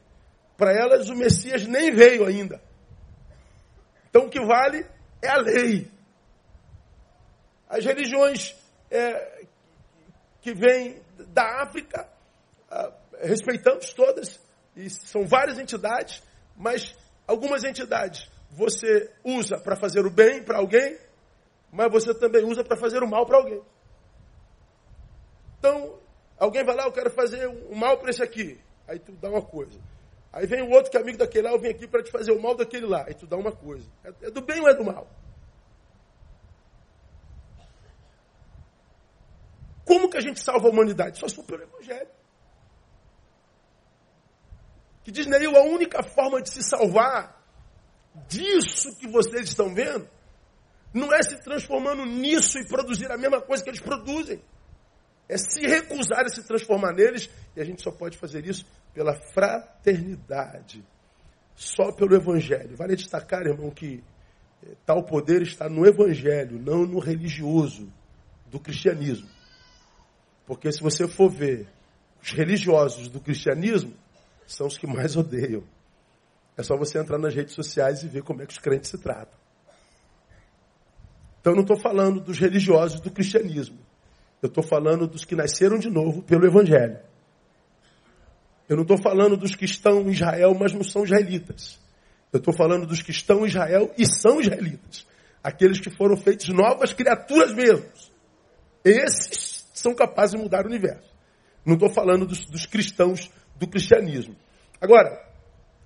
[0.56, 2.62] Para elas, o Messias nem veio ainda.
[4.10, 4.86] Então, o que vale
[5.22, 5.92] é a lei.
[7.68, 8.56] As religiões
[8.90, 9.44] é,
[10.40, 12.08] que vêm da África,
[12.70, 14.40] ah, respeitamos todas,
[14.76, 16.22] e são várias entidades,
[16.56, 16.96] mas
[17.28, 20.98] algumas entidades você usa para fazer o bem para alguém,
[21.72, 23.62] mas você também usa para fazer o mal para alguém.
[25.58, 26.00] Então,
[26.38, 28.60] alguém vai lá, eu quero fazer o mal para esse aqui.
[28.88, 29.80] Aí tu dá uma coisa.
[30.34, 32.32] Aí vem o outro que é amigo daquele lá, eu venho aqui para te fazer
[32.32, 33.06] o mal daquele lá.
[33.08, 33.90] Aí tu dá uma coisa.
[34.04, 35.08] É, é do bem ou é do mal?
[39.86, 41.20] Como que a gente salva a humanidade?
[41.20, 42.08] Só se for Evangelho.
[45.04, 47.42] Que diz Neil, a única forma de se salvar
[48.28, 50.08] disso que vocês estão vendo
[50.94, 54.42] não é se transformando nisso e produzir a mesma coisa que eles produzem.
[55.28, 59.16] É se recusar a se transformar neles, e a gente só pode fazer isso pela
[59.34, 60.84] fraternidade,
[61.56, 62.76] só pelo Evangelho.
[62.76, 64.04] Vale destacar, irmão, que
[64.64, 67.92] eh, tal poder está no Evangelho, não no religioso
[68.48, 69.30] do cristianismo.
[70.46, 71.66] Porque se você for ver
[72.22, 73.94] os religiosos do cristianismo,
[74.54, 75.64] são os que mais odeiam.
[76.58, 78.98] É só você entrar nas redes sociais e ver como é que os crentes se
[78.98, 79.40] tratam.
[81.40, 83.80] Então eu não estou falando dos religiosos do cristianismo.
[84.42, 87.00] Eu estou falando dos que nasceram de novo pelo Evangelho.
[88.70, 91.80] Eu não estou falando dos que estão em Israel, mas não são israelitas.
[92.32, 95.06] Eu estou falando dos que estão em Israel e são israelitas.
[95.44, 98.12] Aqueles que foram feitos novas criaturas mesmos.
[98.84, 101.12] Esses são capazes de mudar o universo.
[101.66, 104.36] Não estou falando dos, dos cristãos do cristianismo.
[104.80, 105.24] Agora,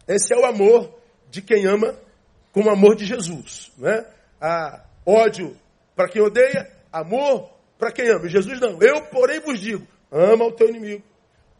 [0.07, 0.93] esse é o amor
[1.29, 1.95] de quem ama
[2.51, 3.71] com o amor de Jesus.
[3.77, 4.05] Né?
[4.39, 5.55] A ódio
[5.95, 8.27] para quem odeia, amor para quem ama.
[8.27, 8.81] Jesus não.
[8.81, 11.03] Eu, porém, vos digo: ama o teu inimigo.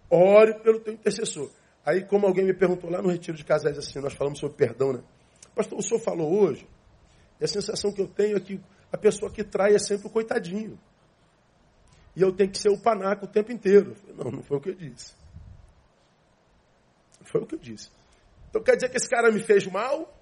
[0.09, 1.49] Ore pelo teu intercessor.
[1.85, 4.93] Aí, como alguém me perguntou lá no retiro de casais assim, nós falamos sobre perdão,
[4.93, 5.03] né?
[5.55, 6.67] Pastor, o senhor falou hoje,
[7.39, 8.59] e a sensação que eu tenho é que
[8.91, 10.79] a pessoa que trai é sempre o coitadinho.
[12.15, 13.95] E eu tenho que ser o panaco o tempo inteiro.
[14.15, 15.13] Não, não foi o que eu disse.
[17.25, 17.89] Foi o que eu disse.
[18.49, 20.13] Então quer dizer que esse cara me fez mal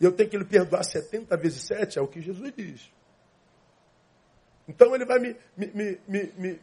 [0.00, 1.98] e eu tenho que lhe perdoar 70 vezes 7?
[1.98, 2.92] É o que Jesus diz.
[4.66, 5.36] Então ele vai me.
[5.56, 6.60] me, me, me, me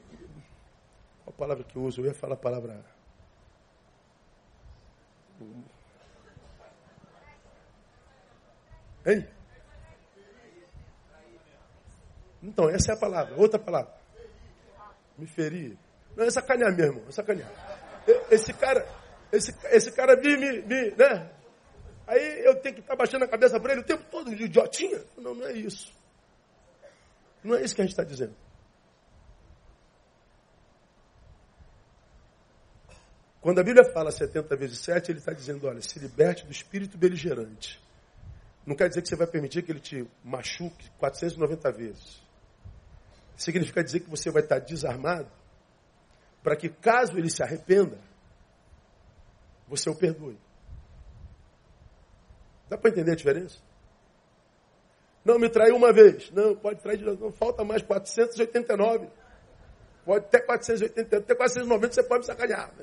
[1.23, 2.01] qual a palavra que eu uso?
[2.01, 2.84] Eu ia falar a palavra.
[9.05, 9.27] Hein?
[12.43, 13.36] Então, essa é a palavra.
[13.38, 13.93] Outra palavra.
[15.17, 15.77] Me ferir.
[16.15, 17.03] Não, é sacanear mesmo.
[17.07, 17.49] É sacanear.
[18.29, 18.88] Esse cara,
[19.31, 21.31] esse, esse cara vive me, né?
[22.07, 25.01] Aí eu tenho que estar baixando a cabeça para ele o tempo todo, de idiotinha.
[25.17, 25.93] Não, não é isso.
[27.43, 28.35] Não é isso que a gente está dizendo.
[33.39, 36.97] Quando a Bíblia fala 70 vezes 7, ele está dizendo, olha, se liberte do espírito
[36.97, 37.81] beligerante.
[38.65, 42.21] Não quer dizer que você vai permitir que ele te machuque 490 vezes.
[43.35, 45.31] Significa dizer que você vai estar desarmado
[46.43, 47.97] para que, caso ele se arrependa,
[49.71, 50.38] você o perdoe.
[52.69, 53.57] Dá para entender a diferença?
[55.23, 56.29] Não, me traiu uma vez.
[56.31, 57.25] Não, pode trair de novo.
[57.25, 59.07] Não, falta mais 489.
[60.03, 62.73] Pode até 480, até 490 você pode me sacanear.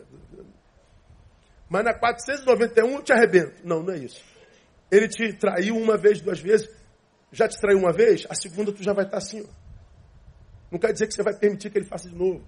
[1.69, 3.67] Mas na 491 eu te arrebento.
[3.67, 4.25] Não, não é isso.
[4.91, 6.71] Ele te traiu uma vez, duas vezes.
[7.31, 9.43] Já te traiu uma vez, a segunda tu já vai estar assim.
[9.43, 9.69] Ó.
[10.71, 12.43] Não quer dizer que você vai permitir que ele faça de novo.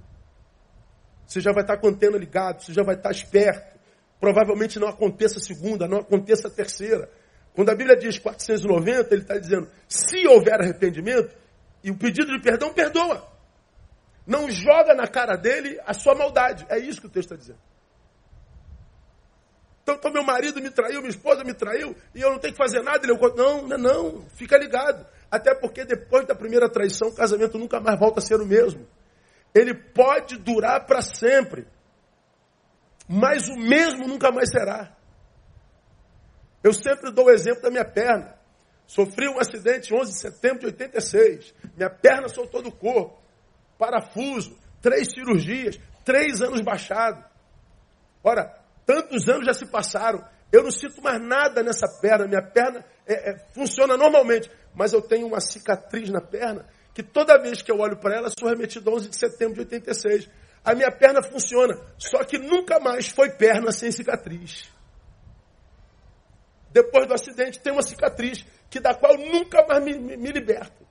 [1.27, 3.70] Você já vai estar com a antena ligada, você já vai estar esperto.
[4.21, 7.11] Provavelmente não aconteça a segunda, não aconteça a terceira.
[7.55, 11.35] Quando a Bíblia diz 490, ele está dizendo: se houver arrependimento
[11.83, 13.27] e o pedido de perdão, perdoa.
[14.27, 16.67] Não joga na cara dele a sua maldade.
[16.69, 17.59] É isso que o texto está dizendo.
[19.83, 22.63] Então, então, meu marido me traiu, minha esposa me traiu, e eu não tenho que
[22.63, 23.05] fazer nada.
[23.05, 25.05] Ele, não, não, não, fica ligado.
[25.31, 28.87] Até porque depois da primeira traição, o casamento nunca mais volta a ser o mesmo.
[29.55, 31.67] Ele pode durar para sempre
[33.13, 34.97] mas o mesmo nunca mais será.
[36.63, 38.39] Eu sempre dou o exemplo da minha perna.
[38.87, 41.53] Sofri um acidente 11 de setembro de 86.
[41.77, 43.21] Minha perna soltou do corpo.
[43.77, 47.25] Parafuso, três cirurgias, três anos baixado.
[48.23, 50.25] Ora, tantos anos já se passaram.
[50.53, 52.29] Eu não sinto mais nada nessa perna.
[52.29, 54.49] Minha perna é, é, funciona normalmente.
[54.73, 58.31] Mas eu tenho uma cicatriz na perna que toda vez que eu olho para ela,
[58.39, 60.29] sou remetido a 11 de setembro de 86.
[60.65, 64.71] A minha perna funciona, só que nunca mais foi perna sem cicatriz.
[66.71, 70.87] Depois do acidente tem uma cicatriz, que da qual nunca mais me, me, me liberto.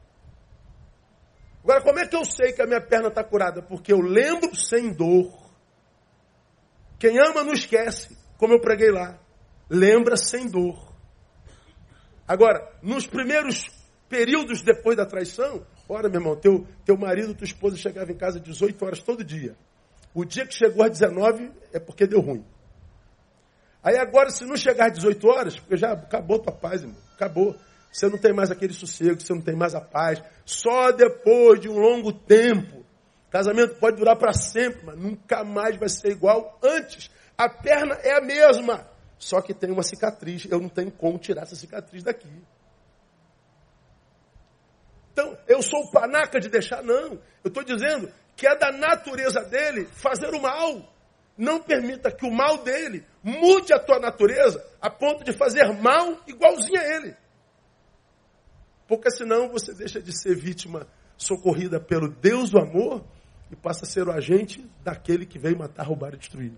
[1.64, 3.62] Agora, como é que eu sei que a minha perna está curada?
[3.62, 5.32] Porque eu lembro sem dor.
[6.98, 9.20] Quem ama não esquece, como eu preguei lá.
[9.70, 10.94] Lembra sem dor.
[12.28, 13.68] Agora, nos primeiros
[14.10, 18.40] períodos depois da traição, ora, meu irmão, teu, teu marido, tua esposa chegava em casa
[18.40, 19.56] 18 horas todo dia.
[20.14, 22.46] O dia que chegou às 19 é porque deu ruim.
[23.84, 26.98] Aí agora, se não chegar às 18 horas, porque já acabou tua paz, irmão.
[27.16, 27.56] Acabou.
[27.92, 30.22] Você não tem mais aquele sossego, você não tem mais a paz.
[30.46, 32.86] Só depois de um longo tempo.
[33.30, 37.10] Casamento pode durar para sempre, mas nunca mais vai ser igual antes.
[37.38, 40.46] A perna é a mesma, só que tem uma cicatriz.
[40.50, 42.30] Eu não tenho como tirar essa cicatriz daqui.
[45.20, 46.82] Então, eu sou o panaca de deixar?
[46.82, 47.20] Não.
[47.44, 50.94] Eu estou dizendo que é da natureza dele fazer o mal.
[51.38, 56.22] Não permita que o mal dele mude a tua natureza a ponto de fazer mal
[56.26, 57.16] igualzinho a ele.
[58.88, 63.04] Porque senão você deixa de ser vítima socorrida pelo Deus do amor
[63.52, 66.54] e passa a ser o agente daquele que veio matar, roubar e destruir.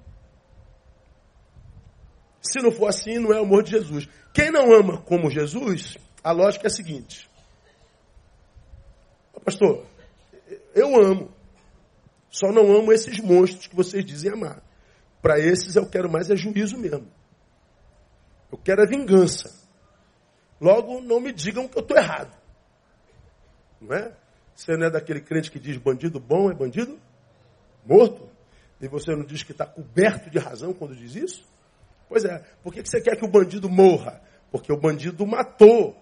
[2.41, 4.07] Se não for assim, não é o amor de Jesus.
[4.33, 7.30] Quem não ama como Jesus, a lógica é a seguinte:
[9.43, 9.85] Pastor,
[10.73, 11.31] eu amo,
[12.29, 14.63] só não amo esses monstros que vocês dizem amar.
[15.21, 17.07] Para esses eu quero mais é juízo mesmo.
[18.51, 19.53] Eu quero é vingança.
[20.59, 22.35] Logo, não me digam que eu estou errado.
[23.79, 24.15] Não é?
[24.55, 26.99] Você não é daquele crente que diz bandido bom é bandido
[27.85, 28.29] morto?
[28.79, 31.43] E você não diz que está coberto de razão quando diz isso?
[32.09, 32.43] Pois é.
[32.63, 34.21] Por que você quer que o bandido morra?
[34.51, 35.95] Porque o bandido matou.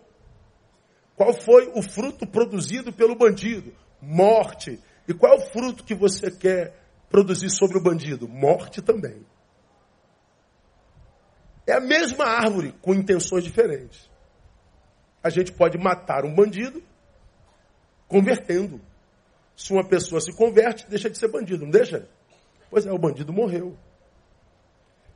[1.20, 3.76] Qual foi o fruto produzido pelo bandido?
[4.02, 4.80] Morte.
[5.06, 6.74] E qual é o fruto que você quer
[7.10, 8.26] produzir sobre o bandido?
[8.26, 9.26] Morte também.
[11.68, 14.10] É a mesma árvore com intenções diferentes.
[15.22, 16.82] A gente pode matar um bandido
[18.08, 18.80] convertendo.
[19.58, 22.08] Se uma pessoa se converte, deixa de ser bandido, não deixa?
[22.70, 23.78] Pois é, o bandido morreu.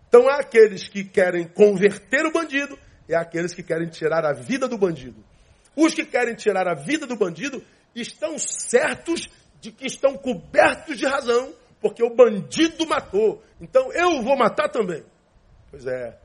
[0.10, 4.34] Então há aqueles que querem converter o bandido e há aqueles que querem tirar a
[4.34, 5.32] vida do bandido.
[5.76, 7.64] Os que querem tirar a vida do bandido
[7.96, 13.42] estão certos de que estão cobertos de razão, porque o bandido matou.
[13.60, 15.04] Então eu vou matar também.
[15.72, 16.20] Pois é,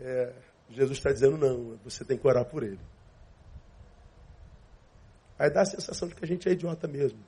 [0.00, 0.32] é
[0.70, 2.80] Jesus está dizendo não, você tem que orar por ele.
[5.38, 7.18] Aí dá a sensação de que a gente é idiota mesmo.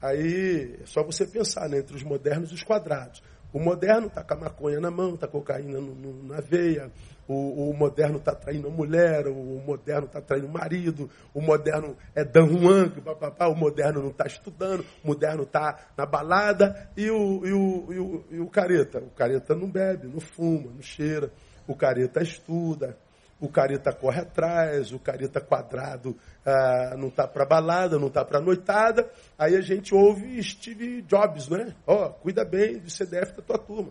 [0.00, 3.22] Aí é só você pensar né, entre os modernos e os quadrados.
[3.52, 6.90] O moderno está com a maconha na mão, está cocaína no, no, na veia.
[7.28, 11.10] O, o moderno está traindo a mulher, o moderno está traindo o marido.
[11.34, 16.06] O moderno é Dan Juan, papapá, o moderno não está estudando, o moderno está na
[16.06, 16.90] balada.
[16.96, 18.98] E o, e, o, e, o, e o careta?
[19.00, 21.30] O careta não bebe, não fuma, não cheira.
[21.66, 22.96] O careta estuda
[23.42, 28.40] o careta corre atrás, o careta quadrado ah, não está para balada, não está para
[28.40, 29.10] noitada.
[29.36, 31.74] Aí a gente ouve Steve Jobs, né?
[31.84, 33.90] Ó, oh, cuida bem do CDF da tua turma.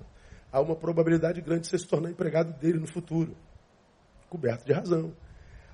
[0.53, 3.35] Há uma probabilidade grande de você se tornar empregado dele no futuro.
[4.29, 5.13] Coberto de razão.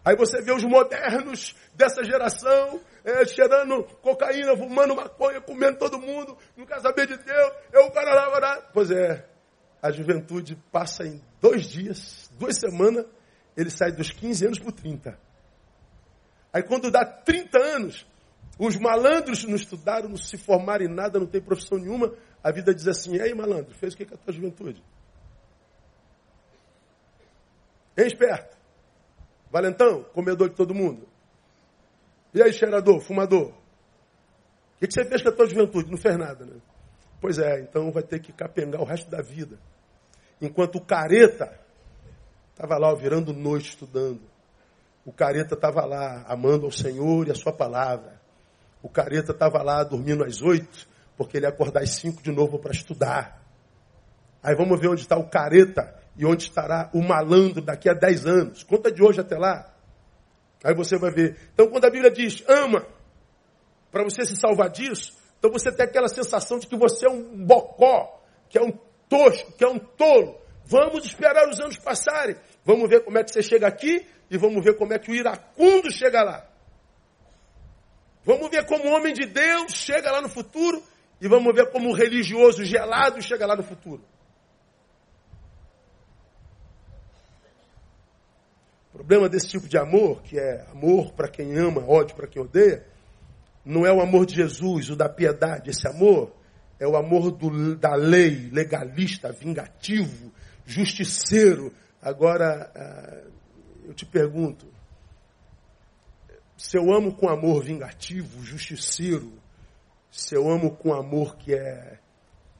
[0.04, 6.36] Aí você vê os modernos dessa geração é, cheirando cocaína, fumando maconha, comendo todo mundo,
[6.56, 9.24] não quer saber de Deus, eu quero lá, Pois é,
[9.82, 13.06] a juventude passa em dois dias, duas semanas,
[13.58, 15.20] ele sai dos 15 anos para 30.
[16.54, 18.08] Aí quando dá 30 anos,
[18.60, 22.74] os malandros não estudaram, não se formaram em nada, não tem profissão nenhuma, a vida
[22.74, 24.84] diz assim, e aí malandro, fez o que com a tua juventude?
[27.98, 28.56] Hein, esperto?
[29.52, 31.08] Valentão, comedor de todo mundo.
[32.34, 33.50] E aí, cheirador, fumador?
[33.50, 35.90] O que, que você fez com a tua juventude?
[35.90, 36.62] Não fez nada, né?
[37.20, 39.58] Pois é, então vai ter que capengar o resto da vida.
[40.40, 41.60] Enquanto o careta
[42.58, 44.20] Estava lá virando noite estudando.
[45.06, 48.20] O careta estava lá amando ao Senhor e a sua palavra.
[48.82, 52.58] O careta estava lá dormindo às oito, porque ele ia acordar às cinco de novo
[52.58, 53.44] para estudar.
[54.42, 58.26] Aí vamos ver onde está o careta e onde estará o malandro daqui a dez
[58.26, 58.64] anos.
[58.64, 59.72] Conta de hoje até lá.
[60.64, 61.38] Aí você vai ver.
[61.54, 62.88] Então, quando a Bíblia diz ama,
[63.92, 67.46] para você se salvar disso, então você tem aquela sensação de que você é um
[67.46, 68.72] bocó, que é um
[69.08, 70.47] tosco, que é um tolo.
[70.68, 72.36] Vamos esperar os anos passarem.
[72.64, 75.16] Vamos ver como é que você chega aqui e vamos ver como é que o
[75.16, 76.46] iracundo chega lá.
[78.24, 80.84] Vamos ver como o homem de Deus chega lá no futuro
[81.22, 84.04] e vamos ver como o religioso gelado chega lá no futuro.
[88.98, 92.84] problema desse tipo de amor, que é amor para quem ama, ódio para quem odeia,
[93.64, 95.70] não é o amor de Jesus, o da piedade.
[95.70, 96.34] Esse amor
[96.80, 100.32] é o amor do, da lei, legalista, vingativo,
[100.68, 101.74] justiceiro.
[102.02, 103.24] Agora, ah,
[103.86, 104.68] eu te pergunto,
[106.58, 109.32] se eu amo com amor vingativo, justiceiro,
[110.12, 112.00] se eu amo com amor que é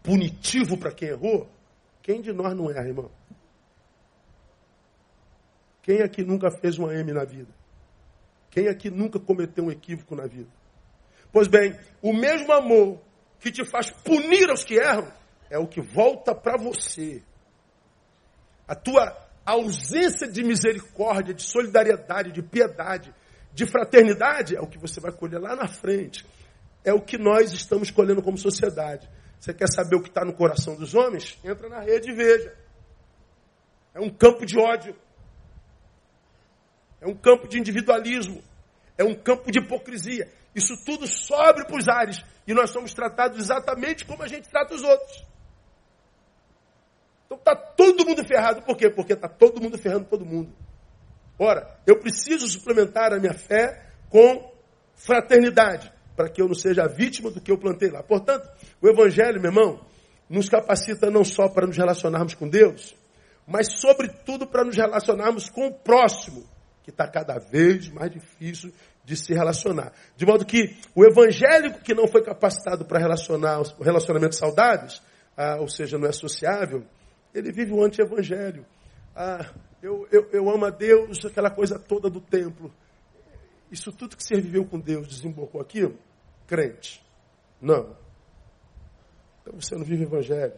[0.02, 1.50] punitivo para quem errou,
[2.02, 3.12] quem de nós não erra, irmão?
[5.84, 7.54] Quem aqui nunca fez uma M na vida?
[8.50, 10.50] Quem aqui nunca cometeu um equívoco na vida?
[11.32, 13.02] Pois bem, o mesmo amor
[13.40, 15.12] que te faz punir aos que erram
[15.50, 17.22] é o que volta para você.
[18.68, 19.16] A tua
[19.46, 23.14] ausência de misericórdia, de solidariedade, de piedade,
[23.54, 26.26] de fraternidade é o que você vai colher lá na frente.
[26.84, 29.10] É o que nós estamos colhendo como sociedade.
[29.40, 31.40] Você quer saber o que está no coração dos homens?
[31.44, 32.54] Entra na rede e veja.
[33.94, 34.96] É um campo de ódio.
[37.00, 38.44] É um campo de individualismo.
[38.98, 40.32] É um campo de hipocrisia.
[40.54, 42.22] Isso tudo sobe para os ares.
[42.46, 45.26] E nós somos tratados exatamente como a gente trata os outros.
[47.28, 48.62] Então está todo mundo ferrado.
[48.62, 48.90] Por quê?
[48.90, 50.52] Porque está todo mundo ferrando todo mundo.
[51.38, 54.52] Ora, eu preciso suplementar a minha fé com
[54.96, 58.02] fraternidade, para que eu não seja vítima do que eu plantei lá.
[58.02, 58.50] Portanto,
[58.82, 59.86] o Evangelho, meu irmão,
[60.30, 62.96] nos capacita não só para nos relacionarmos com Deus,
[63.46, 66.44] mas, sobretudo, para nos relacionarmos com o próximo
[66.84, 68.74] que está cada vez mais difícil
[69.04, 69.92] de se relacionar.
[70.16, 75.02] De modo que o evangélico que não foi capacitado para relacionar relacionamentos saudáveis,
[75.36, 76.84] ah, ou seja, não é sociável,
[77.34, 78.66] ele vive o anti-evangelho.
[79.16, 79.52] Ah,
[79.82, 82.74] eu, eu, eu amo a Deus, aquela coisa toda do templo.
[83.72, 85.94] Isso tudo que você viveu com Deus desembocou aqui?
[86.46, 87.04] Crente.
[87.62, 87.96] Não.
[89.42, 90.54] Então você não vive o evangelho.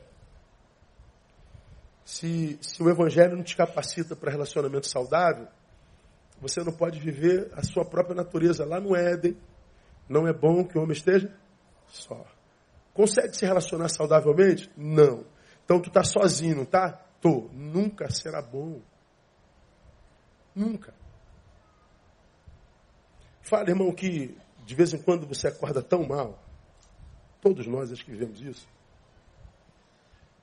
[2.05, 5.47] Se, se o evangelho não te capacita para relacionamento saudável,
[6.41, 9.38] você não pode viver a sua própria natureza lá no Éden.
[10.07, 11.32] Não é bom que o homem esteja
[11.88, 12.26] só.
[12.93, 14.72] Consegue se relacionar saudavelmente?
[14.76, 15.24] Não.
[15.70, 16.93] Então tu está sozinho, não tá?
[17.22, 17.47] Tô.
[17.53, 18.82] Nunca será bom.
[20.55, 20.95] Nunca.
[23.43, 26.43] Fala, irmão, que de vez em quando você acorda tão mal.
[27.39, 28.67] Todos nós acho que vivemos isso.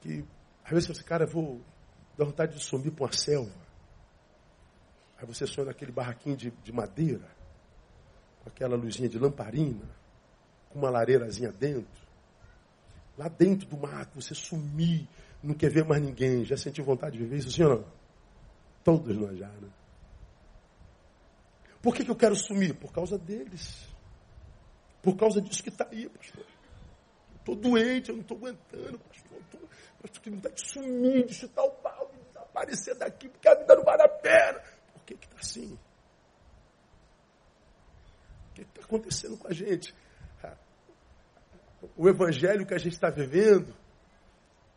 [0.01, 0.25] Que
[0.65, 1.61] às vezes você, cara, vou
[2.17, 3.67] dar vontade de sumir para uma selva.
[5.19, 7.29] Aí você sonha naquele barraquinho de, de madeira,
[8.45, 9.91] com aquela luzinha de lamparina,
[10.71, 12.06] com uma lareirazinha dentro.
[13.17, 15.09] Lá dentro do mato, você sumir,
[15.43, 16.45] não quer ver mais ninguém.
[16.45, 17.85] Já sentiu vontade de viver isso, sim ou não?
[18.85, 19.69] Todos nós já, né?
[21.83, 22.75] Por que, que eu quero sumir?
[22.75, 23.89] Por causa deles.
[25.03, 26.45] Por causa disso que está aí, pastor.
[27.37, 29.39] Estou doente, eu não estou aguentando, pastor.
[29.51, 29.59] Tô,
[30.03, 33.77] pastor, que vontade de sumir, de chutar o pau, de desaparecer daqui, porque a vida
[33.77, 34.61] não vale a pena
[35.07, 35.79] que está assim?
[38.51, 39.95] O que está acontecendo com a gente?
[41.97, 43.75] O evangelho que a gente está vivendo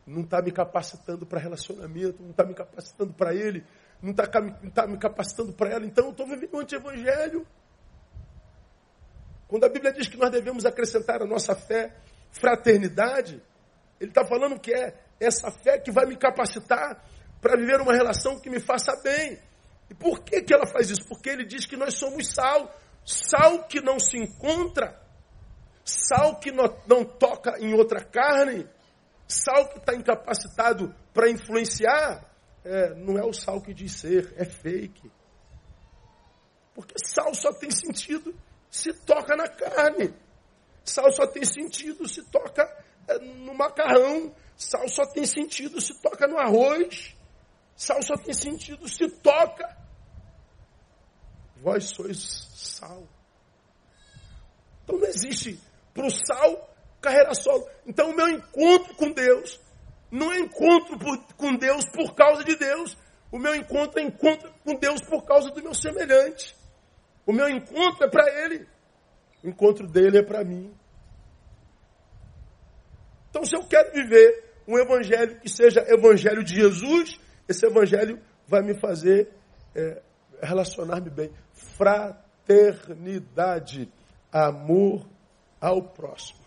[0.06, 3.64] não está me capacitando para relacionamento, não está me capacitando para ele,
[4.02, 7.46] não está tá me capacitando para ela, então eu estou vivendo um anti-evangelho.
[9.46, 11.96] Quando a Bíblia diz que nós devemos acrescentar a nossa fé
[12.30, 13.42] fraternidade,
[14.00, 17.04] ele está falando que é essa fé que vai me capacitar
[17.40, 19.38] para viver uma relação que me faça bem.
[19.90, 21.06] E por que, que ela faz isso?
[21.08, 22.74] Porque ele diz que nós somos sal.
[23.04, 24.99] Sal que não se encontra,
[25.84, 28.68] sal que não, toca em outra carne,
[29.26, 32.24] sal que está incapacitado para influenciar,
[32.64, 35.10] é, não é o sal que diz ser, é fake.
[36.74, 38.34] Porque sal só tem sentido
[38.70, 40.14] se toca na carne.
[40.84, 42.62] Sal só tem sentido se toca
[43.08, 44.34] é, no macarrão.
[44.56, 47.14] Sal só tem sentido se toca no arroz.
[47.74, 49.80] Sal só tem sentido se toca
[51.62, 53.06] Vós sois sal.
[54.82, 55.60] Então não existe
[55.92, 56.70] para o sal
[57.00, 57.66] carreira solo.
[57.86, 59.58] Então o meu encontro com Deus
[60.10, 62.96] não é encontro por, com Deus por causa de Deus.
[63.32, 66.56] O meu encontro é encontro com Deus por causa do meu semelhante.
[67.24, 68.66] O meu encontro é para Ele.
[69.42, 70.74] O encontro dele é para mim.
[73.30, 77.18] Então, se eu quero viver um evangelho que seja evangelho de Jesus,
[77.48, 79.32] esse evangelho vai me fazer
[79.74, 80.02] é,
[80.42, 83.90] relacionar-me bem fraternidade,
[84.32, 85.08] amor
[85.60, 86.40] ao próximo.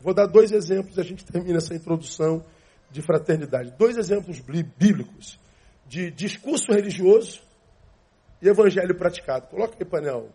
[0.00, 2.44] Vou dar dois exemplos, a gente termina essa introdução
[2.90, 3.72] de fraternidade.
[3.78, 5.38] Dois exemplos bíblicos
[5.86, 7.40] de discurso religioso
[8.40, 9.46] e evangelho praticado.
[9.46, 10.28] Coloca aí, painel.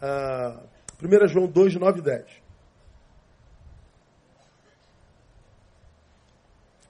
[0.00, 0.60] Ah,
[1.02, 2.24] 1 João 2, 9 e 10.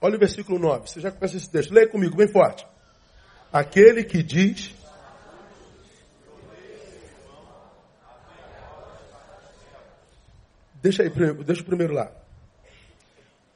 [0.01, 0.87] Olha o versículo 9.
[0.87, 1.73] Você já conhece esse texto.
[1.73, 2.67] Leia comigo, bem forte.
[3.51, 4.75] Aquele que diz
[10.85, 11.09] Deixa aí,
[11.43, 12.11] deixa o primeiro lá.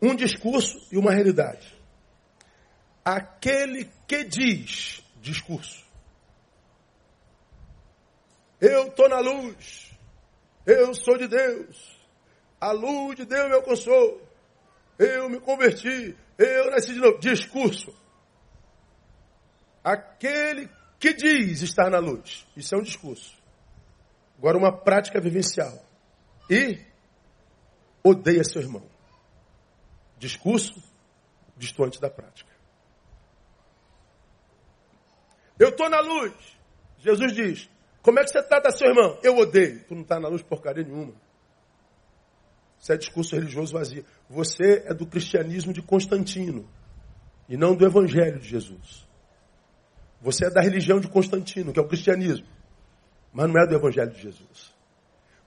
[0.02, 1.78] Um discurso e uma realidade.
[3.06, 5.86] Aquele que diz discurso.
[8.60, 9.92] Eu estou na luz.
[10.66, 12.00] Eu sou de Deus.
[12.60, 14.28] A luz de Deus me alcançou.
[14.98, 16.18] Eu me converti.
[16.36, 17.20] Eu nasci de novo.
[17.20, 17.96] Discurso.
[19.84, 20.68] Aquele
[21.00, 22.48] que diz estar na luz.
[22.58, 23.38] Isso é um discurso.
[24.40, 25.78] Agora, uma prática vivencial.
[26.50, 26.89] E
[28.04, 28.84] odeia seu irmão.
[30.18, 30.82] Discurso
[31.58, 32.50] distante da prática.
[35.60, 36.34] Eu estou na luz.
[37.00, 37.70] Jesus diz:
[38.02, 39.20] Como é que você trata seu irmão?
[39.22, 39.84] Eu odeio.
[39.84, 41.14] Tu não está na luz porcaria nenhuma.
[42.80, 44.06] Isso é discurso religioso vazio.
[44.30, 46.68] Você é do cristianismo de Constantino
[47.50, 49.06] e não do evangelho de Jesus.
[50.22, 52.48] Você é da religião de Constantino, que é o cristianismo,
[53.34, 54.74] mas não é do evangelho de Jesus.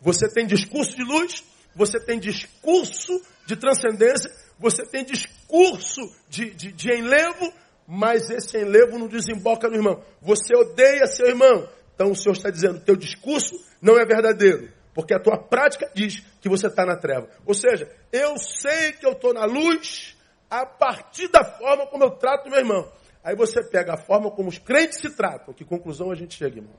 [0.01, 1.45] Você tem discurso de luz,
[1.75, 7.53] você tem discurso de transcendência, você tem discurso de, de, de enlevo,
[7.87, 10.03] mas esse enlevo não desemboca no irmão.
[10.21, 11.69] Você odeia seu irmão.
[11.95, 14.71] Então o Senhor está dizendo, teu discurso não é verdadeiro.
[14.95, 17.29] Porque a tua prática diz que você está na treva.
[17.47, 20.17] Ou seja, eu sei que eu estou na luz
[20.51, 22.91] a partir da forma como eu trato meu irmão.
[23.25, 25.55] Aí você pega a forma como os crentes se tratam.
[25.55, 26.77] Que conclusão a gente chega, irmão?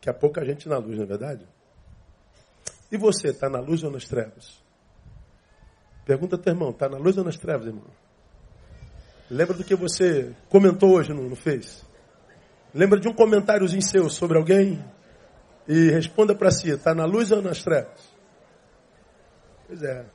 [0.00, 1.46] Que há pouca gente na luz, não é verdade?
[2.90, 4.62] E você, está na luz ou nas trevas?
[6.04, 7.84] Pergunta teu irmão, está na luz ou nas trevas, irmão?
[9.28, 11.84] Lembra do que você comentou hoje, não, não fez?
[12.72, 14.84] Lembra de um comentáriozinho seu sobre alguém?
[15.66, 18.14] E responda para si, está na luz ou nas trevas?
[19.66, 20.06] Pois é.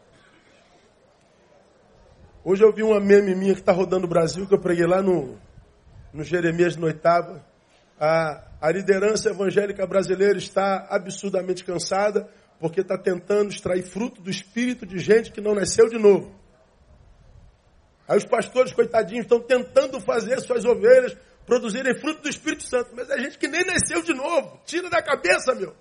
[2.44, 5.02] Hoje eu vi uma meme minha que está rodando o Brasil, que eu preguei lá
[5.02, 5.38] no,
[6.14, 7.46] no Jeremias no oitava.
[8.00, 12.30] A, a liderança evangélica brasileira está absurdamente cansada,
[12.62, 16.40] porque está tentando extrair fruto do espírito de gente que não nasceu de novo.
[18.08, 22.92] Aí os pastores, coitadinhos, estão tentando fazer suas ovelhas produzirem fruto do Espírito Santo.
[22.96, 24.62] Mas é gente que nem nasceu de novo.
[24.64, 25.76] Tira da cabeça, meu.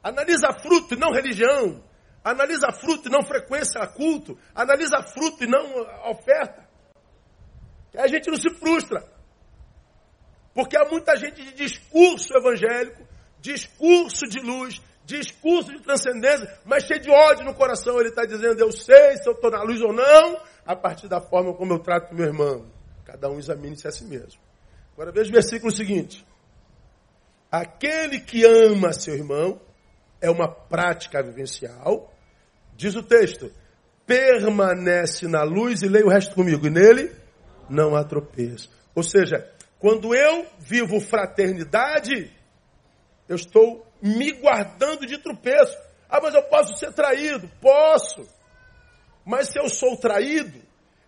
[0.00, 1.82] Analisa fruto e não religião.
[2.22, 4.38] Analisa fruto e não frequência a culto.
[4.54, 6.68] Analisa fruto e não oferta.
[7.90, 9.02] Que a gente não se frustra.
[10.54, 13.08] Porque há muita gente de discurso evangélico,
[13.40, 17.98] discurso de luz, discurso de transcendência, mas cheio de ódio no coração.
[17.98, 21.20] Ele está dizendo, eu sei se eu estou na luz ou não, a partir da
[21.20, 22.66] forma como eu trato meu irmão.
[23.04, 24.40] Cada um examine-se a si mesmo.
[24.92, 26.26] Agora veja o versículo seguinte.
[27.50, 29.60] Aquele que ama seu irmão
[30.20, 32.12] é uma prática vivencial.
[32.76, 33.50] Diz o texto,
[34.06, 36.66] permanece na luz e leia o resto comigo.
[36.66, 37.10] E nele
[37.70, 38.70] não há tropeço.
[38.94, 42.30] Ou seja, quando eu vivo fraternidade,
[43.28, 45.76] eu estou me guardando de tropeço.
[46.08, 47.48] Ah, mas eu posso ser traído.
[47.60, 48.26] Posso.
[49.24, 50.62] Mas se eu sou traído,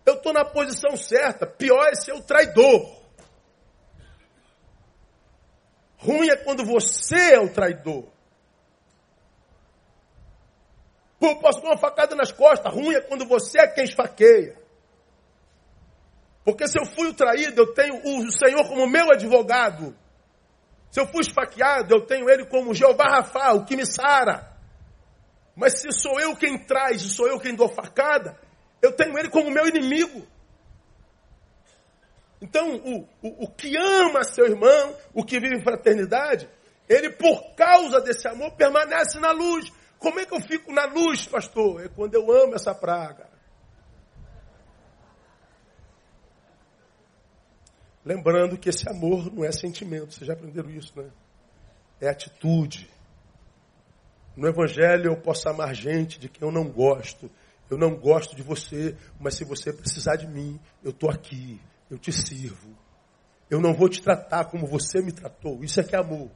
[0.05, 1.47] eu estou na posição certa.
[1.47, 3.01] Pior é ser o traidor.
[5.97, 8.05] Ruim é quando você é o traidor.
[11.19, 12.73] Pô, posso dar uma facada nas costas.
[12.73, 14.59] Ruim é quando você é quem esfaqueia.
[16.43, 19.95] Porque se eu fui o traído, eu tenho o Senhor como meu advogado.
[20.91, 24.51] Se eu fui esfaqueado, eu tenho ele como Jeová Rafa, o que me sara.
[25.55, 28.37] Mas se sou eu quem traz e sou eu quem dou facada,
[28.81, 30.27] eu tenho ele como meu inimigo.
[32.41, 36.49] Então, o, o, o que ama seu irmão, o que vive em fraternidade,
[36.89, 39.71] ele, por causa desse amor, permanece na luz.
[39.97, 41.85] Como é que eu fico na luz, pastor?
[41.85, 43.30] É quando eu amo essa praga.
[48.03, 51.09] Lembrando que esse amor não é sentimento, vocês já aprenderam isso, né?
[51.99, 52.89] É atitude.
[54.35, 57.29] No Evangelho eu posso amar gente de quem eu não gosto,
[57.69, 61.97] eu não gosto de você, mas se você precisar de mim, eu estou aqui, eu
[61.97, 62.75] te sirvo.
[63.49, 65.63] Eu não vou te tratar como você me tratou.
[65.63, 66.31] Isso é que é amor.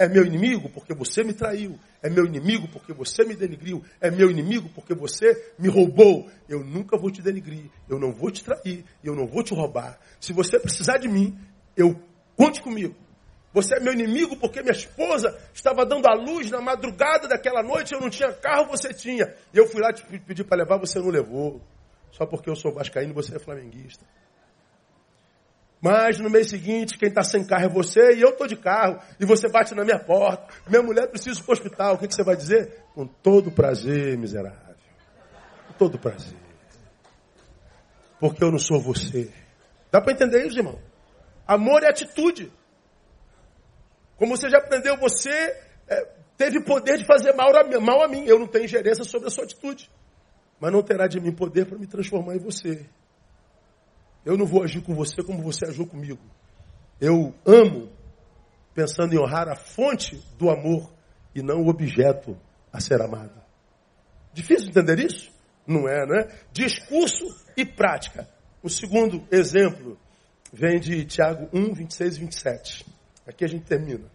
[0.00, 1.78] É meu inimigo porque você me traiu.
[2.02, 3.84] É meu inimigo porque você me denigriu.
[4.00, 6.26] É meu inimigo porque você me roubou.
[6.48, 7.70] Eu nunca vou te denigrir.
[7.86, 8.82] Eu não vou te trair.
[9.04, 10.00] Eu não vou te roubar.
[10.18, 11.38] Se você precisar de mim,
[11.76, 12.00] eu
[12.34, 12.96] conte comigo.
[13.52, 17.92] Você é meu inimigo porque minha esposa estava dando a luz na madrugada daquela noite,
[17.92, 19.34] eu não tinha carro, você tinha.
[19.52, 21.60] E eu fui lá te pedir para levar, você não levou.
[22.10, 24.02] Só porque eu sou vascaíno, você é flamenguista.
[25.80, 29.00] Mas no mês seguinte, quem está sem carro é você e eu estou de carro.
[29.18, 30.46] E você bate na minha porta.
[30.68, 31.94] Minha mulher precisa ir para o hospital.
[31.94, 32.84] O que, que você vai dizer?
[32.94, 34.74] Com todo prazer, miserável.
[35.68, 36.36] Com todo prazer.
[38.18, 39.32] Porque eu não sou você.
[39.90, 40.78] Dá para entender isso, irmão?
[41.46, 42.52] Amor é atitude.
[44.16, 45.30] Como você já aprendeu, você
[45.88, 48.26] é, teve poder de fazer mal a, mal a mim.
[48.26, 49.90] Eu não tenho ingerência sobre a sua atitude.
[50.60, 52.86] Mas não terá de mim poder para me transformar em você.
[54.24, 56.20] Eu não vou agir com você como você agiu comigo.
[57.00, 57.90] Eu amo
[58.74, 60.92] pensando em honrar a fonte do amor
[61.34, 62.36] e não o objeto
[62.72, 63.40] a ser amado.
[64.32, 65.30] Difícil entender isso?
[65.66, 66.28] Não é, não é?
[66.52, 67.24] Discurso
[67.56, 68.28] e prática.
[68.62, 69.98] O segundo exemplo
[70.52, 72.86] vem de Tiago 1, 26 e 27.
[73.26, 74.10] Aqui a gente termina.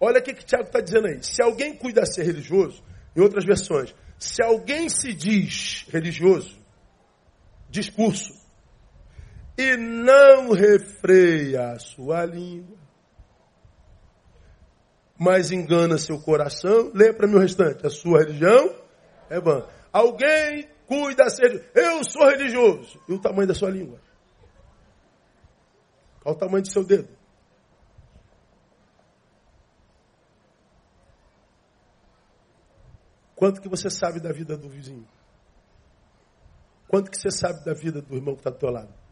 [0.00, 1.22] Olha o que, que Tiago está dizendo aí.
[1.22, 2.82] Se alguém cuida ser religioso,
[3.14, 6.56] em outras versões, se alguém se diz religioso,
[7.70, 8.32] discurso,
[9.56, 12.76] e não refreia a sua língua,
[15.18, 17.86] mas engana seu coração, lê para mim o restante.
[17.86, 18.74] A sua religião
[19.30, 19.66] é vã.
[19.92, 21.70] Alguém cuida ser.
[21.74, 23.00] Eu sou religioso.
[23.08, 23.98] E o tamanho da sua língua?
[26.22, 27.08] Qual o tamanho do seu dedo?
[33.34, 35.06] Quanto que você sabe da vida do vizinho?
[36.88, 39.05] Quanto que você sabe da vida do irmão que está do teu lado?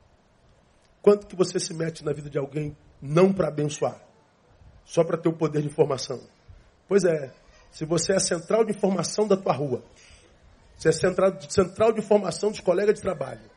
[1.05, 4.01] Quanto que você se mete na vida de alguém não para abençoar,
[4.87, 6.19] só para ter o poder de informação?
[6.89, 7.31] Pois é,
[7.71, 9.85] se você é a central de informação da tua rua,
[10.75, 13.51] você é central, central de informação dos colegas de trabalho,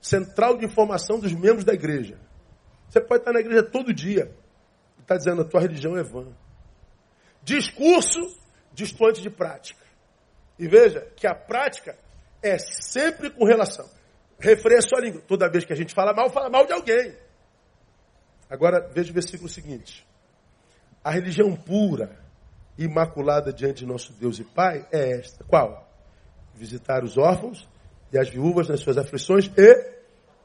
[0.00, 2.20] central de informação dos membros da igreja.
[2.88, 4.32] Você pode estar na igreja todo dia
[4.96, 6.28] e está dizendo a tua religião é vã.
[7.42, 8.20] Discurso
[8.72, 9.84] distante de prática.
[10.56, 11.98] E veja que a prática
[12.40, 13.90] é sempre com relação.
[14.40, 15.20] Refreia sua língua.
[15.26, 17.14] Toda vez que a gente fala mal, fala mal de alguém.
[18.48, 20.06] Agora, veja o versículo seguinte.
[21.04, 22.18] A religião pura,
[22.76, 25.44] imaculada diante de nosso Deus e Pai é esta.
[25.44, 25.88] Qual?
[26.54, 27.68] Visitar os órfãos
[28.12, 30.00] e as viúvas nas suas aflições e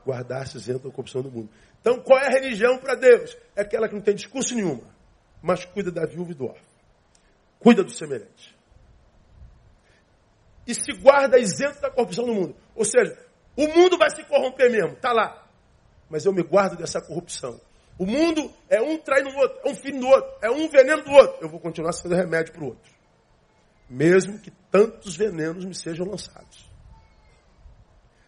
[0.06, 1.50] guardar-se isento da corrupção do mundo.
[1.82, 3.36] Então, qual é a religião para Deus?
[3.56, 4.84] É aquela que não tem discurso nenhuma,
[5.42, 6.76] mas cuida da viúva e do órfão.
[7.60, 8.56] Cuida do semelhante.
[10.68, 12.56] E se guarda isento da corrupção do mundo.
[12.76, 13.18] Ou seja,
[13.56, 15.48] o mundo vai se corromper mesmo, está lá.
[16.10, 17.60] Mas eu me guardo dessa corrupção.
[17.98, 21.04] O mundo é um traindo o outro, é um filho do outro, é um veneno
[21.04, 21.38] do outro.
[21.42, 22.92] Eu vou continuar sendo remédio para o outro.
[23.90, 26.70] Mesmo que tantos venenos me sejam lançados.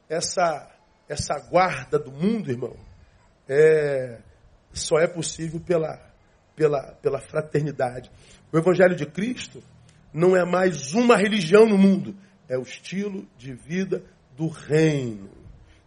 [0.07, 0.71] Essa,
[1.09, 2.75] essa guarda do mundo, irmão,
[3.49, 4.19] é,
[4.71, 5.99] só é possível pela,
[6.55, 8.09] pela, pela fraternidade.
[8.53, 9.61] O Evangelho de Cristo
[10.13, 12.15] não é mais uma religião no mundo,
[12.47, 14.03] é o estilo de vida
[14.38, 15.29] do reino.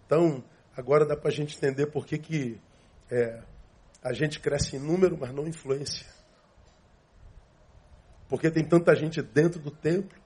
[0.05, 0.43] Então,
[0.77, 2.61] agora dá para a gente entender por que, que
[3.09, 3.41] é,
[4.03, 6.07] a gente cresce em número, mas não influência.
[8.29, 10.19] Porque tem tanta gente dentro do templo,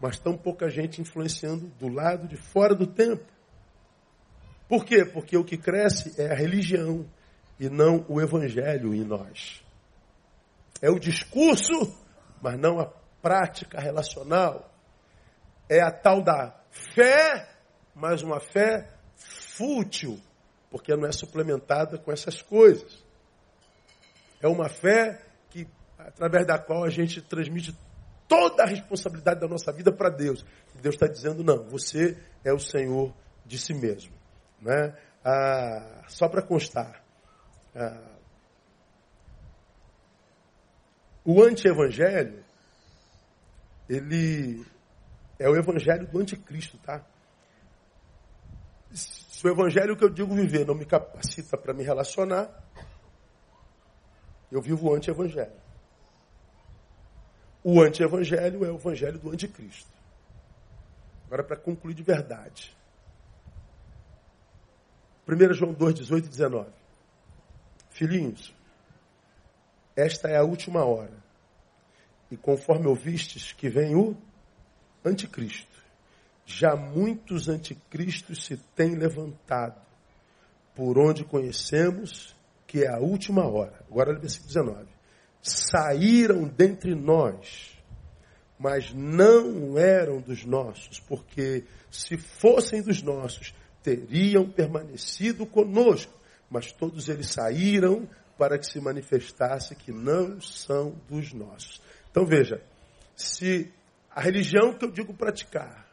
[0.00, 3.26] mas tão pouca gente influenciando do lado de fora do templo.
[4.68, 5.04] Por quê?
[5.04, 7.06] Porque o que cresce é a religião
[7.58, 9.62] e não o evangelho em nós.
[10.80, 11.96] É o discurso,
[12.40, 12.86] mas não a
[13.20, 14.71] prática relacional.
[15.72, 16.54] É a tal da
[16.94, 17.48] fé,
[17.94, 20.20] mas uma fé fútil,
[20.70, 23.02] porque não é suplementada com essas coisas.
[24.42, 25.66] É uma fé que,
[25.98, 27.74] através da qual a gente transmite
[28.28, 30.44] toda a responsabilidade da nossa vida para Deus.
[30.82, 33.10] Deus está dizendo, não, você é o Senhor
[33.46, 34.12] de si mesmo.
[34.60, 34.94] Né?
[35.24, 37.02] Ah, só para constar,
[37.74, 38.12] ah,
[41.24, 42.44] o anti-evangelho,
[43.88, 44.70] ele
[45.42, 47.04] é o evangelho do anticristo, tá?
[48.92, 52.48] Se o evangelho que eu digo viver não me capacita para me relacionar,
[54.50, 55.60] eu vivo o anti-evangelho.
[57.64, 59.90] O anti-evangelho é o evangelho do anticristo.
[61.26, 62.76] Agora, para concluir de verdade.
[65.26, 66.70] 1 João 2, 18 e 19.
[67.90, 68.54] Filhinhos,
[69.96, 71.22] esta é a última hora.
[72.30, 74.16] E conforme ouvistes que vem o
[75.04, 75.82] anticristo,
[76.44, 79.80] já muitos anticristos se têm levantado,
[80.74, 82.34] por onde conhecemos
[82.66, 83.84] que é a última hora.
[83.90, 84.86] Agora olha o versículo 19.
[85.42, 87.76] Saíram dentre nós,
[88.58, 96.18] mas não eram dos nossos, porque se fossem dos nossos, teriam permanecido conosco.
[96.48, 101.82] Mas todos eles saíram para que se manifestasse que não são dos nossos.
[102.10, 102.62] Então veja,
[103.14, 103.72] se
[104.14, 105.86] a religião que eu digo praticar,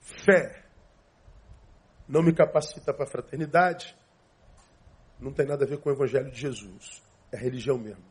[0.00, 0.64] fé,
[2.08, 3.96] não me capacita para a fraternidade,
[5.18, 7.02] não tem nada a ver com o Evangelho de Jesus.
[7.32, 8.04] É religião mesmo.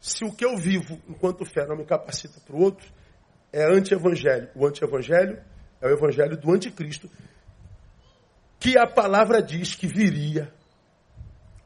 [0.00, 2.90] Se o que eu vivo enquanto fé não me capacita para o outro,
[3.52, 4.50] é anti-evangelho.
[4.54, 5.40] O anti-evangelho
[5.80, 7.08] é o evangelho do anticristo,
[8.58, 10.52] que a palavra diz que viria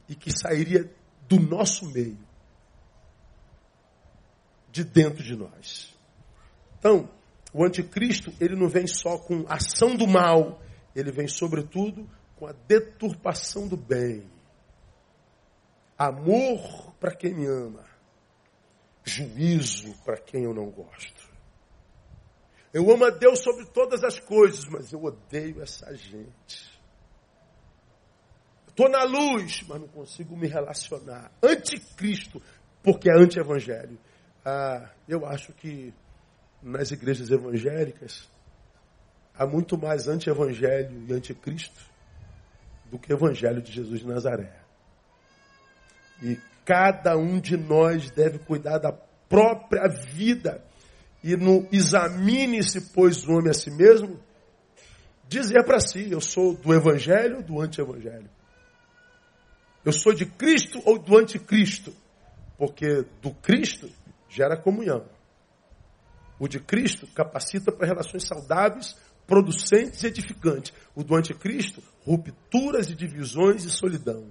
[0.08, 0.90] e que sairia
[1.28, 2.25] do nosso meio.
[4.76, 5.94] De dentro de nós.
[6.78, 7.08] Então,
[7.52, 10.60] o anticristo, ele não vem só com ação do mal,
[10.94, 14.30] ele vem sobretudo com a deturpação do bem.
[15.96, 17.84] Amor para quem me ama,
[19.02, 21.26] juízo para quem eu não gosto.
[22.74, 26.78] Eu amo a Deus sobre todas as coisas, mas eu odeio essa gente.
[28.68, 31.32] Estou na luz, mas não consigo me relacionar.
[31.42, 32.42] Anticristo,
[32.82, 33.98] porque é anti-evangelho.
[34.48, 35.92] Ah, eu acho que
[36.62, 38.30] nas igrejas evangélicas
[39.36, 41.80] há muito mais anti-evangelho e anticristo
[42.84, 44.52] do que evangelho de Jesus de Nazaré.
[46.22, 48.92] E cada um de nós deve cuidar da
[49.28, 50.64] própria vida
[51.24, 54.16] e no examine-se, pois, o homem a si mesmo,
[55.26, 58.30] dizer para si, eu sou do evangelho ou do anti-evangelho?
[59.84, 61.92] Eu sou de Cristo ou do anticristo?
[62.56, 63.90] Porque do Cristo
[64.28, 65.04] gera comunhão.
[66.38, 68.96] O de Cristo capacita para relações saudáveis,
[69.26, 70.72] producentes e edificantes.
[70.94, 74.30] O do anticristo, rupturas e divisões e solidão.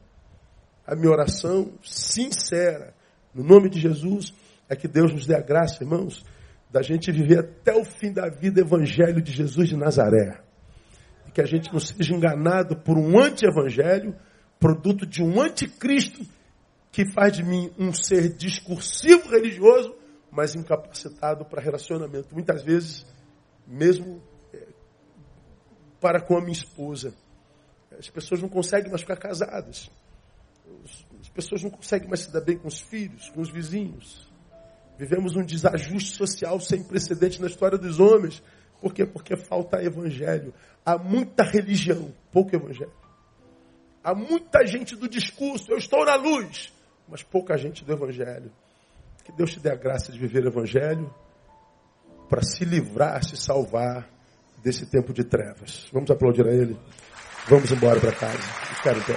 [0.86, 2.94] A minha oração sincera,
[3.34, 4.34] no nome de Jesus,
[4.70, 6.24] é que Deus nos dê a graça, irmãos,
[6.72, 10.42] da gente viver até o fim da vida evangelho de Jesus de Nazaré.
[11.28, 14.16] E que a gente não seja enganado por um anti-evangelho,
[14.60, 16.22] produto de um anticristo
[16.96, 19.94] que faz de mim um ser discursivo religioso,
[20.32, 22.34] mas incapacitado para relacionamento.
[22.34, 23.06] Muitas vezes,
[23.68, 24.24] mesmo
[24.54, 24.66] é,
[26.00, 27.14] para com a minha esposa.
[28.00, 29.92] As pessoas não conseguem mais ficar casadas.
[31.20, 34.32] As pessoas não conseguem mais se dar bem com os filhos, com os vizinhos.
[34.98, 38.42] Vivemos um desajuste social sem precedente na história dos homens.
[38.80, 39.06] Por quê?
[39.06, 40.54] Porque falta evangelho.
[40.86, 42.94] Há muita religião, pouco evangelho.
[44.02, 46.72] Há muita gente do discurso, eu estou na luz,
[47.08, 48.52] mas pouca gente do evangelho.
[49.26, 51.12] Que Deus te dê a graça de viver o Evangelho
[52.30, 54.08] para se livrar, se salvar
[54.64, 55.88] desse tempo de trevas.
[55.92, 56.80] Vamos aplaudir a Ele.
[57.48, 58.38] Vamos embora para casa.
[58.38, 59.16] Ficar em pé.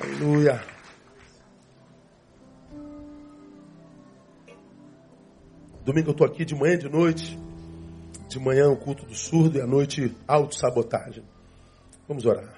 [0.00, 0.64] Aleluia.
[5.84, 7.36] Domingo eu estou aqui de manhã e de noite.
[8.28, 11.24] De manhã o culto do surdo e à noite autossabotagem.
[12.06, 12.54] Vamos orar.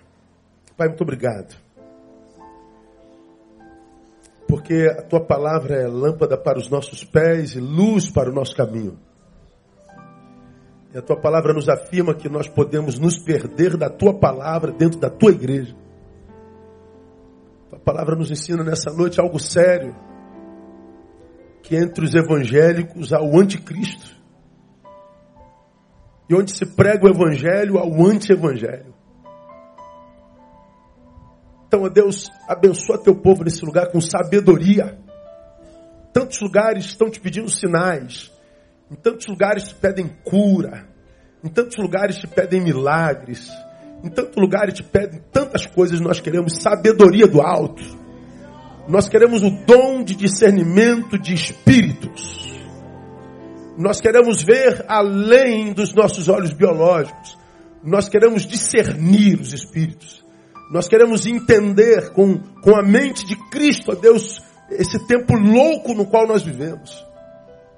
[0.76, 1.65] Pai, muito obrigado
[4.48, 8.54] porque a tua palavra é lâmpada para os nossos pés e luz para o nosso
[8.54, 8.98] caminho.
[10.94, 14.98] E a tua palavra nos afirma que nós podemos nos perder da tua palavra dentro
[14.98, 15.76] da tua igreja.
[17.66, 19.94] A tua palavra nos ensina nessa noite algo sério:
[21.62, 24.16] que entre os evangélicos há o anticristo.
[26.28, 28.95] E onde se prega o evangelho, há o anti-evangelho.
[31.76, 34.96] Então, ó Deus, abençoa teu povo nesse lugar com sabedoria.
[36.10, 38.32] Tantos lugares estão te pedindo sinais.
[38.90, 40.88] Em tantos lugares te pedem cura.
[41.44, 43.50] Em tantos lugares te pedem milagres.
[44.02, 46.00] Em tantos lugares te pedem tantas coisas.
[46.00, 47.82] Nós queremos sabedoria do alto.
[48.88, 52.56] Nós queremos o dom de discernimento de espíritos.
[53.76, 57.36] Nós queremos ver além dos nossos olhos biológicos.
[57.84, 60.25] Nós queremos discernir os espíritos.
[60.70, 66.06] Nós queremos entender com, com a mente de Cristo, a Deus, esse tempo louco no
[66.06, 67.04] qual nós vivemos.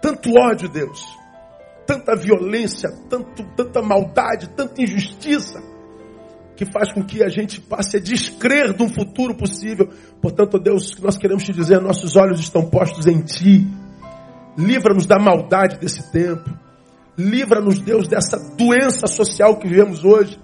[0.01, 1.05] Tanto ódio, Deus.
[1.87, 5.63] Tanta violência, tanto, tanta maldade, tanta injustiça,
[6.57, 9.91] que faz com que a gente passe a descrer de um futuro possível.
[10.21, 13.67] Portanto, Deus, nós queremos te dizer, nossos olhos estão postos em Ti.
[14.57, 16.51] Livra-nos da maldade desse tempo.
[17.17, 20.39] Livra-nos, Deus, dessa doença social que vivemos hoje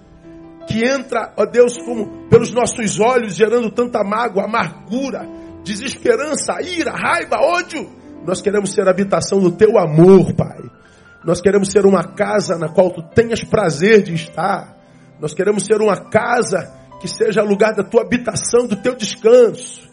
[0.67, 5.27] que entra, ó Deus, como pelos nossos olhos, gerando tanta mágoa, amargura,
[5.63, 7.89] desesperança, ira, raiva, ódio.
[8.25, 10.59] Nós queremos ser habitação do teu amor, Pai.
[11.23, 14.75] Nós queremos ser uma casa na qual tu tenhas prazer de estar.
[15.19, 19.85] Nós queremos ser uma casa que seja lugar da tua habitação, do teu descanso.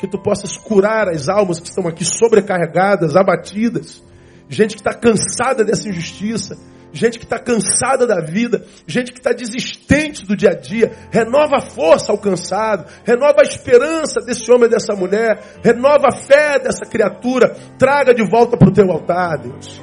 [0.00, 4.02] Que tu possas curar as almas que estão aqui sobrecarregadas, abatidas.
[4.48, 6.56] Gente que está cansada dessa injustiça
[6.96, 10.92] gente que está cansada da vida, gente que está desistente do dia a dia.
[11.10, 16.12] Renova a força ao cansado, renova a esperança desse homem e dessa mulher, renova a
[16.12, 17.54] fé dessa criatura.
[17.78, 19.80] Traga de volta para o teu altar, Deus.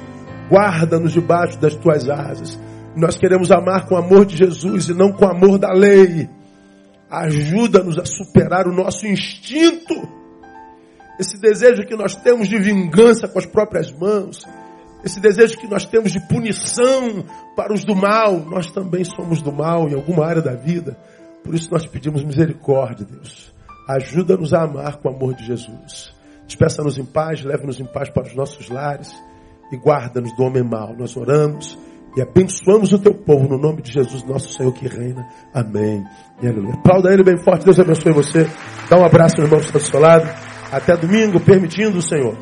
[0.50, 2.60] Guarda-nos debaixo das tuas asas.
[2.96, 6.28] Nós queremos amar com o amor de Jesus e não com o amor da lei.
[7.10, 9.94] Ajuda-nos a superar o nosso instinto,
[11.18, 14.44] esse desejo que nós temos de vingança com as próprias mãos
[15.04, 17.24] esse desejo que nós temos de punição
[17.54, 20.96] para os do mal, nós também somos do mal em alguma área da vida.
[21.42, 23.52] Por isso nós pedimos misericórdia, Deus.
[23.86, 26.14] Ajuda-nos a amar com o amor de Jesus.
[26.46, 29.14] Despeça-nos em paz, leve-nos em paz para os nossos lares
[29.70, 30.94] e guarda-nos do homem mau.
[30.96, 31.78] Nós oramos
[32.16, 35.28] e abençoamos o teu povo no nome de Jesus, nosso Senhor que reina.
[35.52, 36.02] Amém.
[36.40, 36.74] E aleluia.
[36.74, 37.64] Aplauda ele bem forte.
[37.64, 38.48] Deus abençoe você.
[38.88, 40.26] Dá um abraço no irmão que está do seu lado.
[40.72, 42.38] Até domingo, permitindo o Senhor.